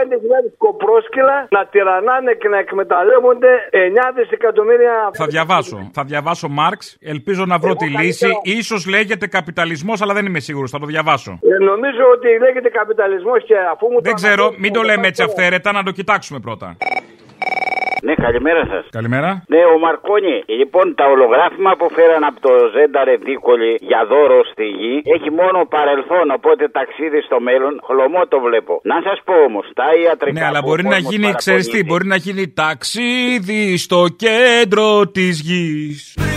[0.58, 4.94] κοπρόσκελα να τυραννάνε και να εκμεταλλεύονται 9 δισεκατομμύρια.
[5.14, 5.90] Θα διαβάσω.
[5.94, 6.98] Θα διαβάσω Μάρξ.
[7.02, 8.28] Ελπίζω να βρω τη λύση.
[8.70, 10.72] σω λέγεται καπιταλισμός, αλλά δεν είμαι σίγουρος.
[10.72, 11.40] Θα το διαβάσω.
[11.42, 14.86] Ε, νομίζω ότι λέγεται καπιταλισμός και αφού μου Δεν το ξέρω, αναφέρεις, μην το μου
[14.90, 16.78] λέμε έτσι πάει αυθαίρετα, να το κοιτάξουμε πρώτα.
[18.08, 18.84] Ναι, καλημέρα σας.
[18.90, 19.30] Καλημέρα.
[19.54, 20.38] Ναι, ο Μαρκόνι.
[20.60, 25.60] Λοιπόν, τα ολογράφημα που φέραν από το Ζένταρε Δίκολη για δώρο στη γη έχει μόνο
[25.76, 26.26] παρελθόν.
[26.38, 28.74] Οπότε ταξίδι στο μέλλον, χλωμό το βλέπω.
[28.84, 30.40] Να σας πω όμως, τα ιατρικά.
[30.40, 31.90] Ναι, αλλά που μπορεί ο να κόσμος γίνει, ξέρεις τι, παραπονιέται.
[31.90, 36.29] μπορεί να γίνει ταξίδι στο κέντρο της γης.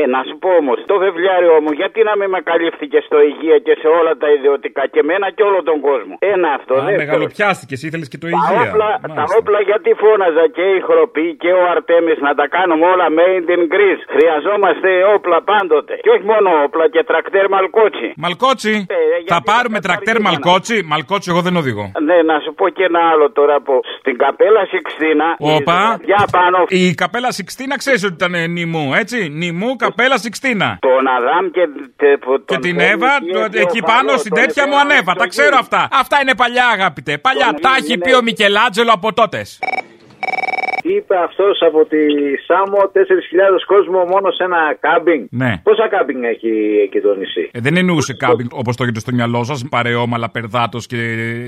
[0.00, 3.58] Ναι, να σου πω όμως, το βεβλιάριό μου, γιατί να μην με καλύφθηκε στο υγεία
[3.66, 7.00] και σε όλα τα ιδιωτικά και εμένα και όλο τον κόσμο; Ένα αυτό, Α, δεύτερο.
[7.02, 8.60] μεγαλοπιάστηκες, ήθελες και το Τα υγεία.
[8.64, 9.36] όπλα, τα Μάλιστα.
[9.40, 13.62] όπλα γιατί φώναζα και η Χροπή και ο Αρτέμις να τα κάνουμε όλα made in
[13.74, 14.02] Greece.
[14.14, 15.94] Χρειαζόμαστε όπλα πάντοτε.
[16.04, 18.08] Και όχι μόνο όπλα και τρακτέρ μαλκότσι.
[18.24, 18.72] Μαλκότσι;
[19.32, 21.84] Θα πάρουμε τρακτέρ Μαλκότσι; Μαλκότσι, εγώ δεν οδηγώ.
[22.08, 25.28] Ναι, να σου πω και ένα άλλο τώρα που στην καπέλα Σιξτίνα.
[25.56, 25.78] Όπα.
[26.10, 26.58] Για πάνω.
[26.68, 30.78] Η καπέλα Σιξτίνα ξέρεις ότι ήταν ε, νημού, έτσι; Νημού, καπέλα Σιξτίνα.
[30.80, 31.60] Τον Αδάμ και,
[31.96, 34.40] τε- που- Και τον την Φένix Εύα, και το- τον εκεί Φαλό, πάνω στην τον
[34.40, 35.12] τέτοια μου Εφέρα, ανέβα.
[35.12, 35.60] Τα τον ξέρω Γύρι.
[35.60, 35.88] αυτά.
[36.02, 37.18] Αυτά είναι παλιά, αγαπητέ.
[37.18, 37.46] Παλιά.
[37.46, 38.02] Τον Τα Γύρι, έχει ναι.
[38.04, 39.58] πει ο Μικελάτζελο από τότες.
[40.82, 42.02] Είπε αυτός από τη
[42.46, 43.00] Σάμο 4.000
[43.66, 45.26] κόσμο μόνο σε ένα κάμπινγκ.
[45.30, 45.52] Ναι.
[45.62, 46.50] Πόσα κάμπινγκ έχει
[46.84, 50.78] εκεί το νησί; Ε, δεν εννοούσε κάμπινγκ όπως το έχετε στο μυαλό σας, παρεόμαλα, περδάτο
[50.90, 51.00] και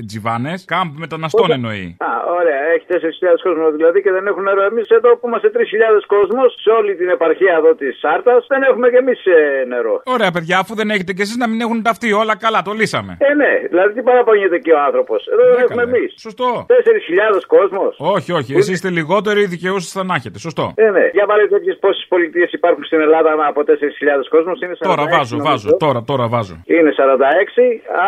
[0.07, 0.65] τζιβάνες.
[0.73, 1.85] Κάμπ μεταναστών εννοεί.
[1.99, 2.59] Α, ωραία.
[2.63, 4.61] Ε, έχει 4.000 κόσμο δηλαδή και δεν έχουν νερό.
[4.71, 8.89] Εμείς εδώ που είμαστε 3.000 κόσμος σε όλη την επαρχία εδώ της Σάρτας δεν έχουμε
[8.89, 9.19] κι εμείς
[9.67, 10.01] νερό.
[10.05, 13.17] Ωραία, παιδιά, αφού δεν έχετε κι εσείς να μην έχουν ταυτεί όλα καλά, το λύσαμε.
[13.19, 16.09] Ε, ναι, δηλαδή τι παραπονιέται και ο άνθρωπος; Εδώ δεν έχουμε εμείς.
[16.17, 16.65] Σωστό.
[16.69, 17.95] 4.000 κόσμος.
[17.99, 18.89] Όχι, όχι, εσείς είστε
[19.23, 20.37] λιγότεροι δικαιούσε να έχετε.
[20.47, 20.65] Σωστό.
[20.75, 21.05] Ε, ναι.
[21.17, 24.55] Για βάλετε τέτοιες πόσες πολιτείες υπάρχουν στην Ελλάδα από 4.000 κόσμος.
[24.63, 25.49] Είναι 46, Τώρα βάζω, νομίζω.
[25.49, 26.55] βάζω, τώρα, τώρα βάζω.
[26.77, 27.01] Είναι 46,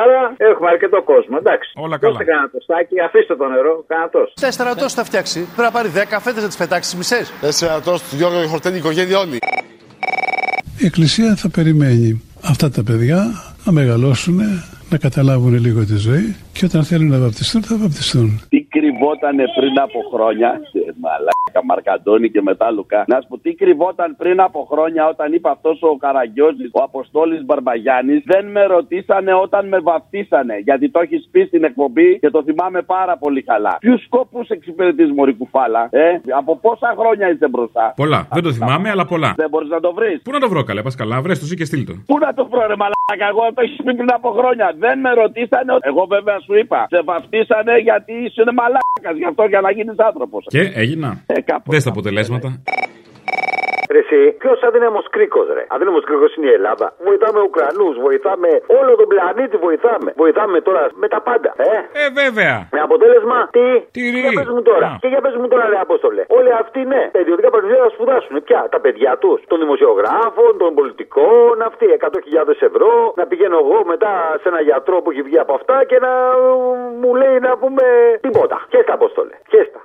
[0.02, 1.36] άρα έχουμε αρκετό κόσμο.
[1.44, 1.70] Εντάξει.
[1.86, 2.12] Όλα καλά.
[2.12, 4.36] Δώστε κανένα τοστάκι, αφήστε το νερό, κανένα τόστο.
[4.46, 5.40] Τα στρατό θα φτιάξει.
[5.56, 7.26] Πρέπει να πάρει 10 φέτε να τις πετάξεις τι μισές.
[7.46, 9.38] Τέσσερα τόστ, Γιώργο και χορτένει η οικογένεια όλη.
[10.84, 12.10] Η Εκκλησία θα περιμένει
[12.52, 13.20] αυτά τα παιδιά
[13.66, 14.38] να μεγαλώσουν,
[14.90, 18.30] να καταλάβουν λίγο τη ζωή και όταν θέλουν να βαπτιστούν θα βαπτιστούν.
[18.50, 20.62] Τι κρυβότανε πριν από χρόνια.
[20.74, 20.92] Ε,
[21.56, 23.04] Μαλάκα, Μαρκαντώνη και μετά Λουκά.
[23.08, 27.46] Να σου πω τι κρυβόταν πριν από χρόνια όταν είπε αυτός ο Καραγκιόζης, ο Αποστόλης
[27.46, 28.24] Μπαρμπαγιάννης.
[28.26, 30.58] Δεν με ρωτήσανε όταν με βαφτίσανε.
[30.64, 33.78] Γιατί το έχεις πει στην εκπομπή και το θυμάμαι πάρα πολύ καλά.
[33.80, 38.28] Ποιους σκόπους εξυπηρετείς Μωρή Κουφάλα, ε; Από πόσα χρόνια είσαι μπροστά; Πολλά.
[38.34, 39.34] Δεν το θυμάμαι, αλλά πολλά.
[39.38, 41.56] Δεν μπορείς να το βρεις; Πού να το βρω, καλέ, πας καλά, βρες το εσύ
[41.56, 41.94] και στείλ το.
[42.06, 44.76] Πού να το βρω, ρε Μαλάκα, εγώ το έχεις πει πριν από χρόνια.
[44.78, 45.74] Δεν με ρωτήσανε.
[45.80, 46.86] Εγώ βέβαια σου είπα.
[46.90, 49.16] Σε βαφτίσανε γιατί είσαι μαλάκας.
[49.18, 50.46] Γι' αυτό για να γίνεις άνθρωπος.
[50.48, 51.10] Και έγινα.
[51.26, 51.72] Ε, κάπως.
[51.74, 52.48] Δες τα αποτελέσματα.
[53.96, 56.88] Ρε εσύ, ποιος αδύναμο κρίκος, ρε; Αδύναμο κρίκος είναι η Ελλάδα.
[57.08, 60.10] Βοηθάμε Ουκρανούς, βοηθάμε όλο τον πλανήτη, βοηθάμε.
[60.24, 62.56] Βοηθάμε τώρα με τα πάντα, ε; Ε, βέβαια.
[62.76, 64.20] Με αποτέλεσμα τι; Τυρί.
[64.26, 64.88] Για πες μου τώρα.
[64.88, 64.98] Α.
[65.02, 66.24] Και για πες μου τώρα, ρε Απόστολε.
[66.38, 68.34] Όλοι αυτοί, ναι, τα ιδιωτικά πανεπιστήμια θα σπουδάσουν.
[68.48, 72.92] Ποια, τα παιδιά τους, των δημοσιογράφων, των πολιτικών, αυτοί, 100.000 ευρώ.
[73.20, 76.54] Να πηγαίνω εγώ μετά σε ένα γιατρό που έχει βγει από αυτά και να ε,
[77.02, 77.84] μου λέει να πούμε
[78.26, 78.58] τίποτα.
[78.72, 79.36] Χέστα, Απόστολε.
[79.52, 79.80] Χέστα.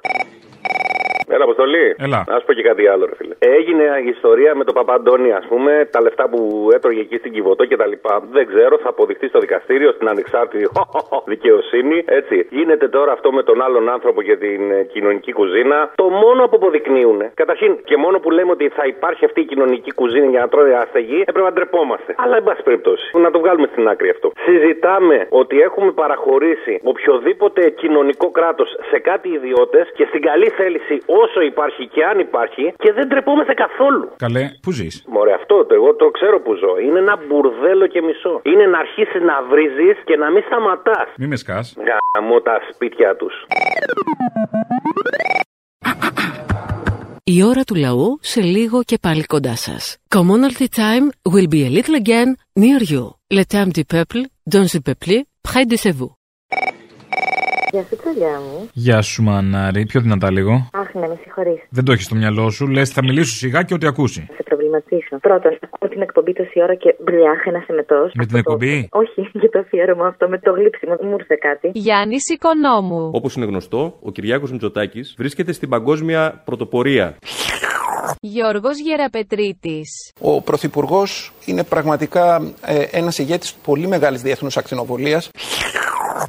[1.34, 1.86] Έλα, Αποστολή.
[1.98, 2.24] Έλα.
[2.28, 3.34] Να σου πω και κάτι άλλο, ρε φίλε.
[3.38, 7.64] Έγινε η ιστορία με τον Παπαντώνη, ας πούμε, τα λεφτά που έτρωγε εκεί στην Κιβωτό
[7.64, 8.22] και τα λοιπά.
[8.32, 10.68] Δεν ξέρω, θα αποδειχθεί στο δικαστήριο, στην ανεξάρτητη
[11.32, 12.04] δικαιοσύνη.
[12.06, 12.46] Έτσι.
[12.50, 15.90] Γίνεται τώρα αυτό με τον άλλον άνθρωπο για την ε, κοινωνική κουζίνα.
[15.94, 19.92] Το μόνο που αποδεικνύουν, καταρχήν και μόνο που λέμε ότι θα υπάρχει αυτή η κοινωνική
[19.92, 22.14] κουζίνα για να τρώει αστεγή, έπρεπε να ντρεπόμαστε.
[22.16, 24.32] Αλλά, εν πάση περιπτώσει, να το βγάλουμε στην άκρη αυτό.
[24.44, 31.40] Συζητάμε ότι έχουμε παραχωρήσει οποιοδήποτε κοινωνικό κράτος σε κάτι ιδιώτες και στην καλή θέληση όσο
[31.52, 34.06] υπάρχει και αν υπάρχει και δεν ντρεπόμαστε καθόλου.
[34.24, 36.72] Καλέ, πού ζεις; Μωρέ, αυτό το εγώ το ξέρω που ζω.
[36.84, 38.34] Είναι ένα μπουρδέλο και μισό.
[38.50, 41.08] Είναι να αρχίσεις να βρίζεις και να μην σταματάς.
[41.20, 41.76] Μη με σκάς.
[42.14, 43.34] Γαμώ τα σπίτια τους.
[47.24, 49.96] Η ώρα του λαού σε λίγο και πάλι κοντά σας.
[50.14, 52.30] Commonalty time will be a little again
[52.62, 53.04] near you.
[53.38, 54.20] Le temps du peuple,
[54.54, 55.14] dans le peuple,
[55.48, 56.19] près de chez vous.
[57.72, 58.68] Γεια σου, τρελιά μου.
[58.72, 59.86] Γεια σου, μανάρι.
[59.86, 60.68] Πιο δυνατά λίγο.
[60.72, 61.60] Αχ, να με συγχωρείς.
[61.68, 62.66] Δεν το έχεις στο μυαλό σου.
[62.68, 64.24] Λες, θα μιλήσω σιγά και ό,τι ακούσει.
[64.28, 65.18] Θα σε προβληματίσω.
[65.20, 68.10] Πρώτον, ακούω την εκπομπή τόση ώρα και μπλιάχ ένα εμετό.
[68.14, 70.96] Με την εκπομπή; Όχι, για το αφιέρωμα αυτό με το γλύψιμο.
[71.02, 71.70] Μου ήρθε κάτι.
[71.74, 73.10] Γιάννη Οικονόμου.
[73.12, 77.16] Όπως είναι γνωστό, ο Κυριάκος Μητσοτάκης βρίσκεται στην παγκόσμια πρωτοπορία.
[78.20, 80.12] Γιώργος Γεραπετρίτης.
[80.20, 85.30] Ο Πρωθυπουργός είναι πραγματικά ε, ένας ηγέτης πολύ μεγάλης διεθνούς ακτινοβολίας.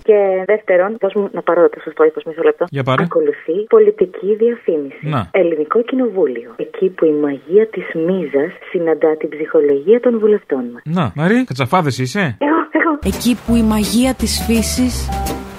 [0.03, 2.65] Και δεύτερον, δώσ' μου να πάρω το σωστό ύφος μισό λεπτό.
[2.69, 3.03] Για πάρε.
[3.03, 5.07] Ακολουθεί πολιτική διαφήμιση.
[5.13, 5.29] Να.
[5.31, 6.51] Ελληνικό Κοινοβούλιο.
[6.55, 10.81] Εκεί που η μαγεία της μίζας συναντά την ψυχολογία των βουλευτών μας.
[10.85, 12.99] Να, Μαρή, κατσαφάδες είσαι; Εγώ, εγώ.
[13.03, 15.09] Εκεί που η μαγεία της φύσης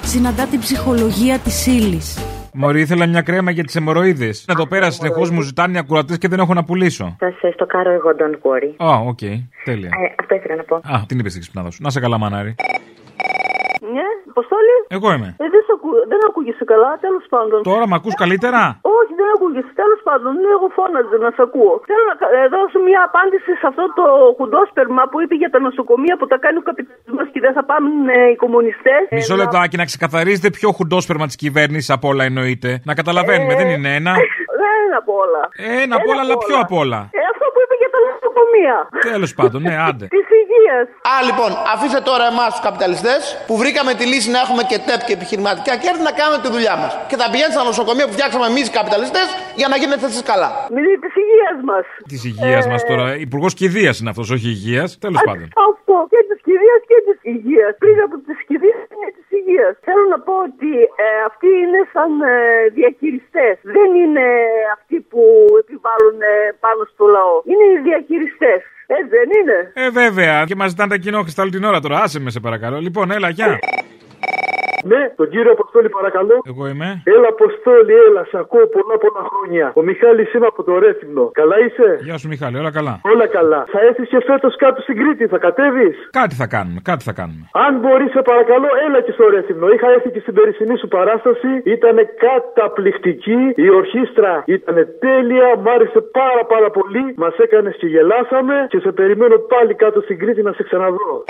[0.02, 2.08] συναντά την ψυχολογία της ύλης.
[2.54, 4.30] Μωρή, ήθελα μια κρέμα για τις αιμορροΐδες.
[4.46, 7.16] Εδώ πέρα συνεχώς μου ζητάνε οι ακουρατέ και δεν έχω να πουλήσω.
[7.18, 8.86] Θα σε στοκάρω εγώ, don't worry.
[8.86, 9.18] Α, οκ,
[9.64, 9.88] τέλεια.
[9.88, 10.76] Ε, αυτό ήθελα να πω.
[10.76, 11.78] Α, την είπε στην ξυπνάδα σου.
[11.82, 12.54] Να 'σαι καλά, μανάρι.
[13.96, 14.76] Ναι, Αποστόλη.
[14.96, 15.28] Εγώ είμαι.
[15.42, 15.88] Ε, δεν, σε ακού...
[16.12, 17.58] δεν ακούγεσαι καλά, τέλος πάντων.
[17.70, 18.60] Τώρα με ακούς καλύτερα;
[18.98, 19.72] Όχι, δεν ακούγεσαι.
[19.82, 21.74] Τέλος πάντων, ναι, εγώ φώναζα να σε ακούω.
[21.88, 24.04] Θέλω να ε, δώσω μια απάντηση σε αυτό το
[24.38, 27.86] χουντόσπερμα που είπε για τα νοσοκομεία που τα κάνει ο καπιταλισμός και δεν θα πάμε
[28.16, 29.02] ε, οι κομμουνιστές.
[29.18, 32.70] Μισό λεπτάκι να ξεκαθαρίζετε ποιο χουντόσπερμα της κυβέρνησης από όλα εννοείται.
[32.88, 34.12] Να καταλαβαίνουμε, δεν είναι ένα.
[34.92, 35.42] Ένα απ' όλα.
[35.82, 37.00] Ένα απ' όλα, αλλά ποιο απ' όλα.
[37.18, 38.76] Ε, αυτό που είπε για τα νοσοκομεία.
[39.10, 40.06] Τέλος πάντων, ναι, άντε.
[40.16, 40.20] Τη
[40.52, 40.78] υγεία.
[41.12, 45.00] Α, λοιπόν, αφήστε τώρα εμάς τους καπιταλιστές που βρήκαμε τη λύση να έχουμε και ΤΕΠ
[45.06, 46.92] και επιχειρηματικά κέρδη να κάνουμε τη δουλειά μας.
[47.08, 49.26] Και θα πηγαίνετε στα νοσοκομεία που φτιάξαμε εμείς οι καπιταλιστές
[49.60, 50.50] για να γίνετε εσεί καλά.
[50.76, 51.84] Μιλή της υγείας μας.
[52.12, 53.06] Της υγείας μας τώρα.
[53.26, 54.88] Υπουργός κηδεία είναι αυτός, όχι υγείας.
[55.06, 55.46] Τέλος πάντων.
[55.70, 55.96] Αυτό.
[56.12, 57.72] Και της κηδείας και της υγείας.
[57.82, 59.72] Πριν από τη κηδεία είναι της υγείας.
[59.86, 60.72] Θέλω να πω ότι
[61.04, 62.34] ε, αυτοί είναι σαν ε,
[62.78, 63.54] διαχειριστές.
[63.76, 64.26] Δεν είναι
[64.76, 65.22] αυτοί που
[65.62, 66.34] επιβάλλουν ε,
[66.64, 67.36] πάνω στο λαό.
[67.50, 68.60] Είναι οι διαχειριστές.
[68.98, 69.86] Έτσι δεν είναι.
[69.86, 70.44] Ε, βέβαια.
[70.44, 72.00] Και μας ζητάνε τα κοινόχρηστα όλη την ώρα τώρα.
[72.00, 72.80] Άσε με, σε παρακαλώ.
[72.80, 73.58] Λοιπόν, έλα, γεια.
[74.90, 76.36] Ναι, τον κύριο Αποστόλη παρακαλώ.
[76.52, 76.88] Εγώ είμαι.
[77.14, 79.66] Έλα Αποστόλη, έλα, σ' ακούω πολλά πολλά χρόνια.
[79.80, 81.24] Ο Μιχάλης είμαι από το Ρέθυμνο.
[81.40, 82.94] Καλά είσαι; Γεια σου Μιχάλη, όλα καλά.
[83.12, 83.60] Όλα καλά.
[83.72, 87.44] Θα έρθεις και φέτος κάτω στην Κρήτη, θα κατέβεις; Κάτι θα κάνουμε, κάτι θα κάνουμε.
[87.66, 89.66] Αν μπορείς, σε παρακαλώ, έλα και στο Ρέθυμνο.
[89.74, 91.50] Είχα έρθει και στην περσινή σου παράσταση.
[91.76, 93.40] Ήταν καταπληκτική.
[93.64, 94.76] Η ορχήστρα ήταν
[95.06, 95.48] τέλεια.
[95.62, 97.04] Μ' άρεσε πάρα πάρα πολύ.
[97.16, 98.54] Μας έκανες και γελάσαμε.
[98.68, 101.24] Και σε περιμένω πάλι κάτω στην Κρήτη να σε ξαναδώ.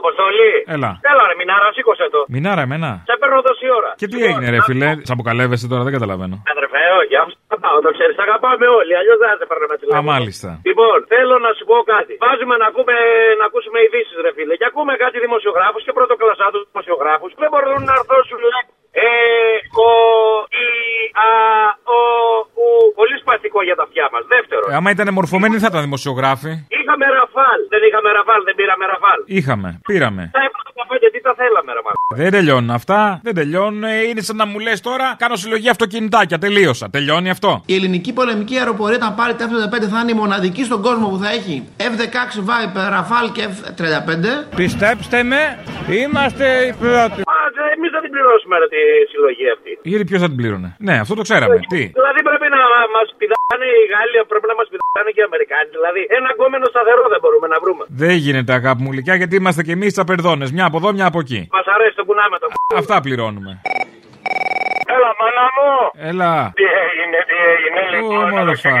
[0.00, 0.52] Αποστολή.
[0.76, 0.90] Έλα.
[1.10, 2.20] Έλα, ρε, μινάρα, σήκωσε το.
[2.34, 2.90] Μινάρα εμένα.
[3.10, 3.90] Σε παίρνω τόση ώρα.
[4.00, 6.36] Και τι έγινε, ρε φιλέ, τσαμποκαλεύεσαι τώρα, δεν καταλαβαίνω.
[6.54, 8.16] Αδερφέ, όχι, αυτό αγαπάω, το ξέρεις.
[8.26, 10.10] Αγαπάμε όλοι, αλλιώς δεν θα σε παίρνω με Α, τηλέφωνο.
[10.12, 10.48] μάλιστα.
[10.68, 12.12] Λοιπόν, θέλω να σου πω κάτι.
[12.26, 12.94] Βάζουμε να, ακούμε,
[13.40, 14.54] να ακούσουμε ειδήσεις, ρε φίλε.
[14.60, 17.30] Και ακούμε κάτι δημοσιογράφους και πρωτοκλασσάτους δημοσιογράφους.
[17.42, 18.77] Δεν μπορούν να αρθώσουν ε, ο, η, α, ο, ου.
[23.00, 24.22] Πολύ σπαστικό για τα αυτιά μας.
[24.34, 24.64] Δεύτερο.
[24.70, 26.52] Ε, άμα ήταν μορφωμένοι θα ήταν δημοσιογράφοι.
[26.78, 27.58] Είχαμε ραφάλ.
[27.72, 29.18] Δεν είχαμε ραφάλ, δεν πήραμε ραφάλ.
[29.38, 30.22] Είχαμε, πήραμε.
[30.32, 31.96] Τα έπρεπε τα πέντε, τι τα θέλαμε, ρε μάλλον.
[32.22, 33.84] Δεν τελειώνουν αυτά, δεν τελειώνουν.
[33.84, 36.38] Ε, Είναι σαν να μου λες τώρα, κάνω συλλογή αυτοκινητάκια.
[36.38, 36.90] Τελείωσα.
[36.90, 37.62] Τελειώνει αυτό.
[37.66, 41.18] Η ελληνική πολεμική αεροπορία, όταν πάρει τα F-35, θα είναι η μοναδική στον κόσμο που
[41.22, 44.54] θα έχει F-16 Viper, Rafale και F-35.
[44.56, 45.42] Πιστέψτε με,
[46.00, 47.22] είμαστε οι πρώτοι.
[47.78, 49.72] Εμείς δεν την πληρώσουμε ρε, τη συλλογή αυτή.
[49.92, 51.56] Γιατί ποιος θα την πλήρωνε; Ναι, αυτό το ξέραμε.
[51.72, 52.62] Τι; Δηλαδή πρέπει να
[52.96, 55.68] μας πηδάνε οι Γάλλοι, πρέπει να μας πηδάνε και οι Αμερικάνοι.
[55.78, 57.82] Δηλαδή ένα γκόμενο σταθερό δεν μπορούμε να βρούμε.
[58.04, 60.44] Δεν γίνεται αγάπη μου λυκιά γιατί είμαστε κι εμείς τσαπερδόνε.
[60.56, 61.40] Μια από εδώ, μια από εκεί.
[61.56, 62.46] Μας αρέσει το κουνάμε το
[62.82, 63.52] Αυτά πληρώνουμε.
[64.94, 65.70] Έλα, μάνα μου!
[66.10, 66.32] Έλα.
[66.58, 68.24] Τι έγινε, τι έγινε, λοιπόν.
[68.26, 68.76] Όμορφα.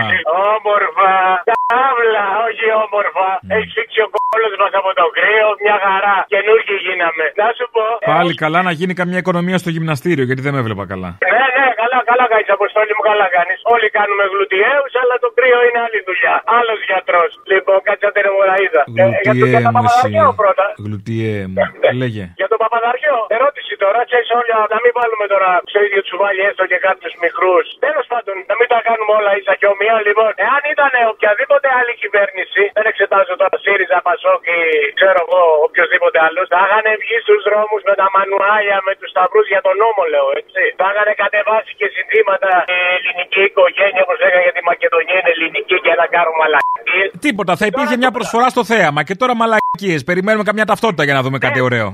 [0.54, 1.12] Όμορφα.
[1.50, 3.28] Τάβλα, όχι όμορφα.
[3.56, 6.16] Έχει φύξει ο κόλλο μας από το κρύο, μια χαρά.
[6.34, 7.24] Καινούργιοι γίναμε.
[7.40, 7.84] Να σου πω.
[8.12, 11.10] Πάλι καλά να γίνει καμιά οικονομία στο γυμναστήριο γιατί δεν με έβλεπα καλά.
[11.26, 11.57] Ναι, ναι,
[11.98, 12.48] καλά, καλά κάνεις.
[12.58, 13.58] Αποστόλη μου, καλά κάνεις.
[13.74, 16.34] Όλοι κάνουμε γλουτιέους, αλλά το κρύο είναι άλλη δουλειά.
[16.58, 17.30] Άλλος γιατρός.
[17.52, 18.82] Λοιπόν, κάτσε να μου είδα.
[19.02, 19.98] Ε, για το για Γλουτιέ το μου εσύ.
[19.98, 20.66] Παπαδαρχαίο πρώτα.
[20.86, 21.58] Γλουτιέ μου.
[22.02, 22.24] Λέγε.
[22.40, 26.42] Για τον Παπαδαρχαίο, ερώτηση τώρα, ξέρεις όλοι, να μην βάλουμε τώρα στο ίδιο του βάλει
[26.48, 27.66] έστω και κάποιους μικρούς.
[27.86, 30.30] Τέλος πάντων, να μην τα κάνουμε όλα ίσα και ομοία, λοιπόν.
[30.46, 34.60] Εάν ήταν οποιαδήποτε άλλη κυβέρνηση, δεν εξετάζω τώρα ΣΥΡΙΖΑ, Πασόκ ή
[34.98, 39.46] ξέρω εγώ οποιοδήποτε άλλος, θα είχαν βγει στους δρόμους με τα μανουάλια, με τους σταυρούς
[39.52, 40.64] για τον νόμο, λέω έτσι.
[40.80, 45.76] Θα είχαν κατεβάσει και συνθήματα η ελληνική οικογένεια, όπως λέγανε για τη Μακεδονία είναι ελληνική
[45.84, 47.08] και να κάνουν μαλακίες.
[47.26, 50.00] Τίποτα, θα υπήρχε μια προσφορά στο θέαμα και τώρα μαλακίες.
[50.08, 51.88] Περιμένουμε καμιά ταυτότητα για να δούμε κάτι ωραίο.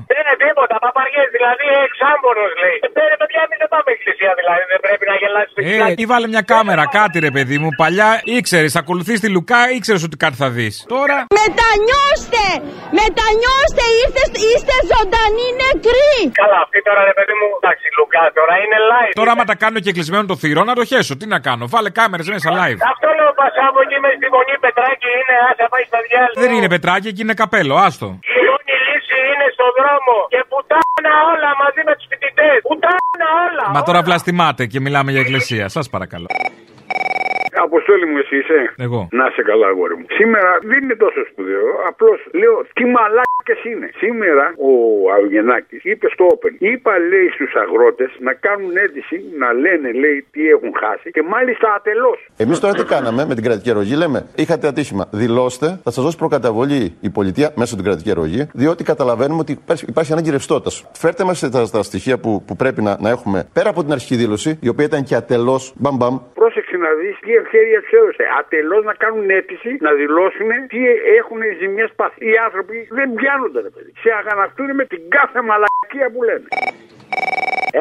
[0.74, 2.78] Δεν είναι τίποτα, παπαριές, δηλαδή εξάμπορος λέει.
[2.86, 5.60] Ε, Πέρα, παιδιά, εμεί δεν πάμε εκκλησία δηλαδή, δεν πρέπει να γελάσει το
[5.92, 7.68] Ε, ή βάλε μια κάμερα, κάτι ρε παιδί μου.
[7.82, 10.74] Παλιά ήξερες, ακολουθείς τη Λουκά, ήξερες ότι κάτι θα δεις.
[10.96, 11.16] Τώρα.
[11.40, 12.44] Μετανιώστε!
[13.00, 13.84] Μετανιώστε!
[14.00, 16.14] Είστε, είστε ζωντανοί νεκροί!
[16.42, 19.12] Καλά, αυτή τώρα ρε παιδί μου, εντάξει, Λουκά τώρα είναι live.
[19.20, 21.12] Τώρα, άμα τα κάνω και κλεισμένο το θηρό, να το χέσω.
[21.20, 22.78] Τι να κάνω, βάλε κάμερες μέσα live.
[22.92, 26.36] Αυτό λέω Πασάβο εκεί με στη μονή Πετράκη είναι, άσα πάει στα διάλογα.
[26.42, 28.08] Δεν είναι πετράκι, εκεί είναι καπέλο, άστο.
[29.64, 32.58] Η μόνη λύση είναι στο δρόμο και πουτάνα όλα μαζί με τους φοιτητές.
[32.68, 33.64] Πουτάνα όλα.
[33.74, 35.68] Μα τώρα βλαστημάτε και μιλάμε για εκκλησία.
[35.68, 36.26] Σας παρακαλώ.
[37.68, 39.00] Αποστόλη μου, εσύ είσαι; Εγώ.
[39.18, 40.06] Να σε καλά, αγόρι μου.
[40.18, 41.66] Σήμερα δεν είναι τόσο σπουδαίο.
[41.90, 43.88] Απλώς λέω τι μαλάκες είναι.
[44.02, 44.72] Σήμερα ο
[45.16, 46.52] Αυγενάκης είπε στο Open.
[46.58, 51.66] Είπα, λέει, στους αγρότες να κάνουν αίτηση να λένε, λέει, τι έχουν χάσει και μάλιστα
[51.78, 52.18] ατελώς.
[52.36, 55.04] Εμείς τώρα τι κάναμε με την κρατική αρρωγή, λέμε: Είχατε ατύχημα.
[55.12, 59.84] Δηλώστε, θα σας δώσει προκαταβολή η πολιτεία μέσω την κρατική αρρωγή, διότι καταλαβαίνουμε ότι υπάρχει,
[59.88, 60.90] υπάρχει ανάγκη ρευστότητας.
[60.92, 64.16] Φέρτε μας τα, τα στοιχεία που, που πρέπει να, να έχουμε πέρα από την αρχική
[64.16, 66.18] δήλωση, η οποία ήταν και ατελώς μπαμπαμ.
[66.34, 68.24] Πρόσεξε να δεις τι ευκαιρία του έδωσε.
[68.38, 70.80] Ατελώς να κάνουν αίτηση να δηλώσουν τι
[71.20, 72.18] έχουν οι ζημιές πάθει.
[72.28, 73.92] Οι άνθρωποι δεν πιάνονται, ρε παιδί.
[74.02, 76.48] Σε αγανακτούν με την κάθε μαλακία που λένε.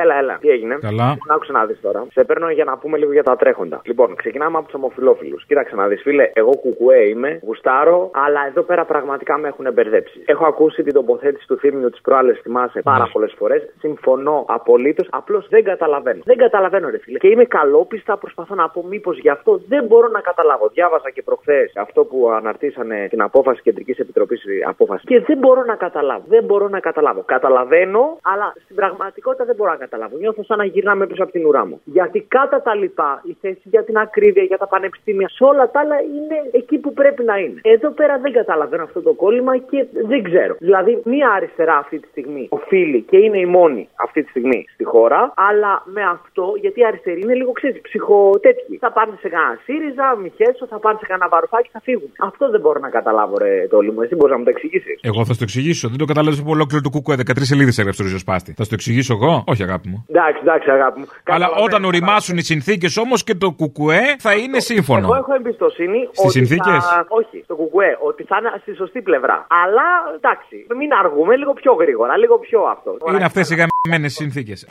[0.01, 0.37] Έλα, έλα.
[0.41, 1.17] Τι έγινε; Καλά.
[1.27, 2.05] Να άκουσα να δεις τώρα.
[2.11, 3.81] Σε παίρνω για να πούμε λίγο για τα τρέχοντα.
[3.83, 5.45] Λοιπόν, ξεκινάμε από τους ομοφυλόφιλους.
[5.45, 10.23] Κοίταξε να δεις, φίλε, εγώ κουκουέ είμαι, γουστάρω, αλλά εδώ πέρα πραγματικά με έχουν μπερδέψει.
[10.25, 13.61] Έχω ακούσει την τοποθέτηση του θύμιου της προάλλες, θυμάσαι, πάρα πολλές φορές.
[13.79, 15.07] Συμφωνώ απολύτως.
[15.11, 16.21] Απλώς δεν καταλαβαίνω.
[16.25, 17.17] Δεν καταλαβαίνω, ρε φίλε.
[17.17, 20.67] Και είμαι καλόπιστα, προσπαθώ να πω μήπως γι' αυτό δεν μπορώ να καταλάβω.
[20.67, 25.05] Διάβασα και προχθές αυτό που αναρτήσανε την απόφαση Κεντρικής Επιτροπής Απόφαση.
[25.05, 26.23] Και δεν μπορώ να καταλάβω.
[26.27, 27.23] Δεν μπορώ να καταλάβω.
[27.25, 30.15] Καταλαβαίνω, αλλά στην πραγματικότητα δεν μπορώ να καταλάβω.
[30.23, 31.77] Νιώθω σαν να γυρνάμε πίσω από την ουρά μου.
[31.97, 35.79] Γιατί κατά τα λοιπά, η θέση για την ακρίβεια, για τα πανεπιστήμια, σε όλα τα
[35.84, 37.59] άλλα είναι εκεί που πρέπει να είναι.
[37.75, 39.79] Εδώ πέρα δεν καταλαβαίνω αυτό το κόλλημα και
[40.11, 40.53] δεν ξέρω.
[40.59, 44.84] Δηλαδή, μία αριστερά αυτή τη στιγμή οφείλει και είναι η μόνη αυτή τη στιγμή στη
[44.84, 48.77] χώρα, αλλά με αυτό, γιατί η αριστερή είναι λίγο ξέρεις, ψυχοτέτοιοι.
[48.86, 52.09] Θα πάνε σε κανένα ΣΥΡΙΖΑ, Μιχέσο, θα πάνε σε κανένα βαρουφάκι, θα φύγουν.
[52.19, 54.01] Αυτό δεν μπορώ να καταλάβω, ρε το μου.
[54.01, 54.99] Εσύ μπορείς να μου το εξηγήσεις.
[55.01, 55.88] Εγώ θα στο εξηγήσω.
[55.89, 57.15] Δεν το κατάλαβες από ολόκληρο το κουκουέ.
[57.15, 58.53] 13 σελίδες έγραψε το ριζοσπάστη.
[58.57, 60.05] Θα στο εξηγήσω εγώ; Όχι, αγάπη μου.
[60.09, 61.07] Εντάξει, εντάξει, αγάπη μου.
[61.36, 65.05] Αλλά όταν οριμάσουν οι συνθήκες όμως και το κουκουέ θα είναι σύμφωνο.
[65.05, 67.05] Εγώ έχω εμπιστοσύνη Στις ότι συνθήκες; Θα...
[67.07, 69.47] Όχι, στο κουκουέ, ότι θα είναι στη σωστή πλευρά.
[69.63, 72.97] Αλλά εντάξει, μην αργούμε λίγο πιο γρήγορα, λίγο πιο αυτό.
[73.09, 74.65] Είναι αυτές οι γαμμένες συνθήκες.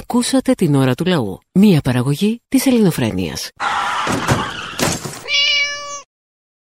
[0.00, 1.38] Ακούσατε την ώρα του λαού.
[1.54, 3.52] Μία παραγωγή της ελληνοφρένειας.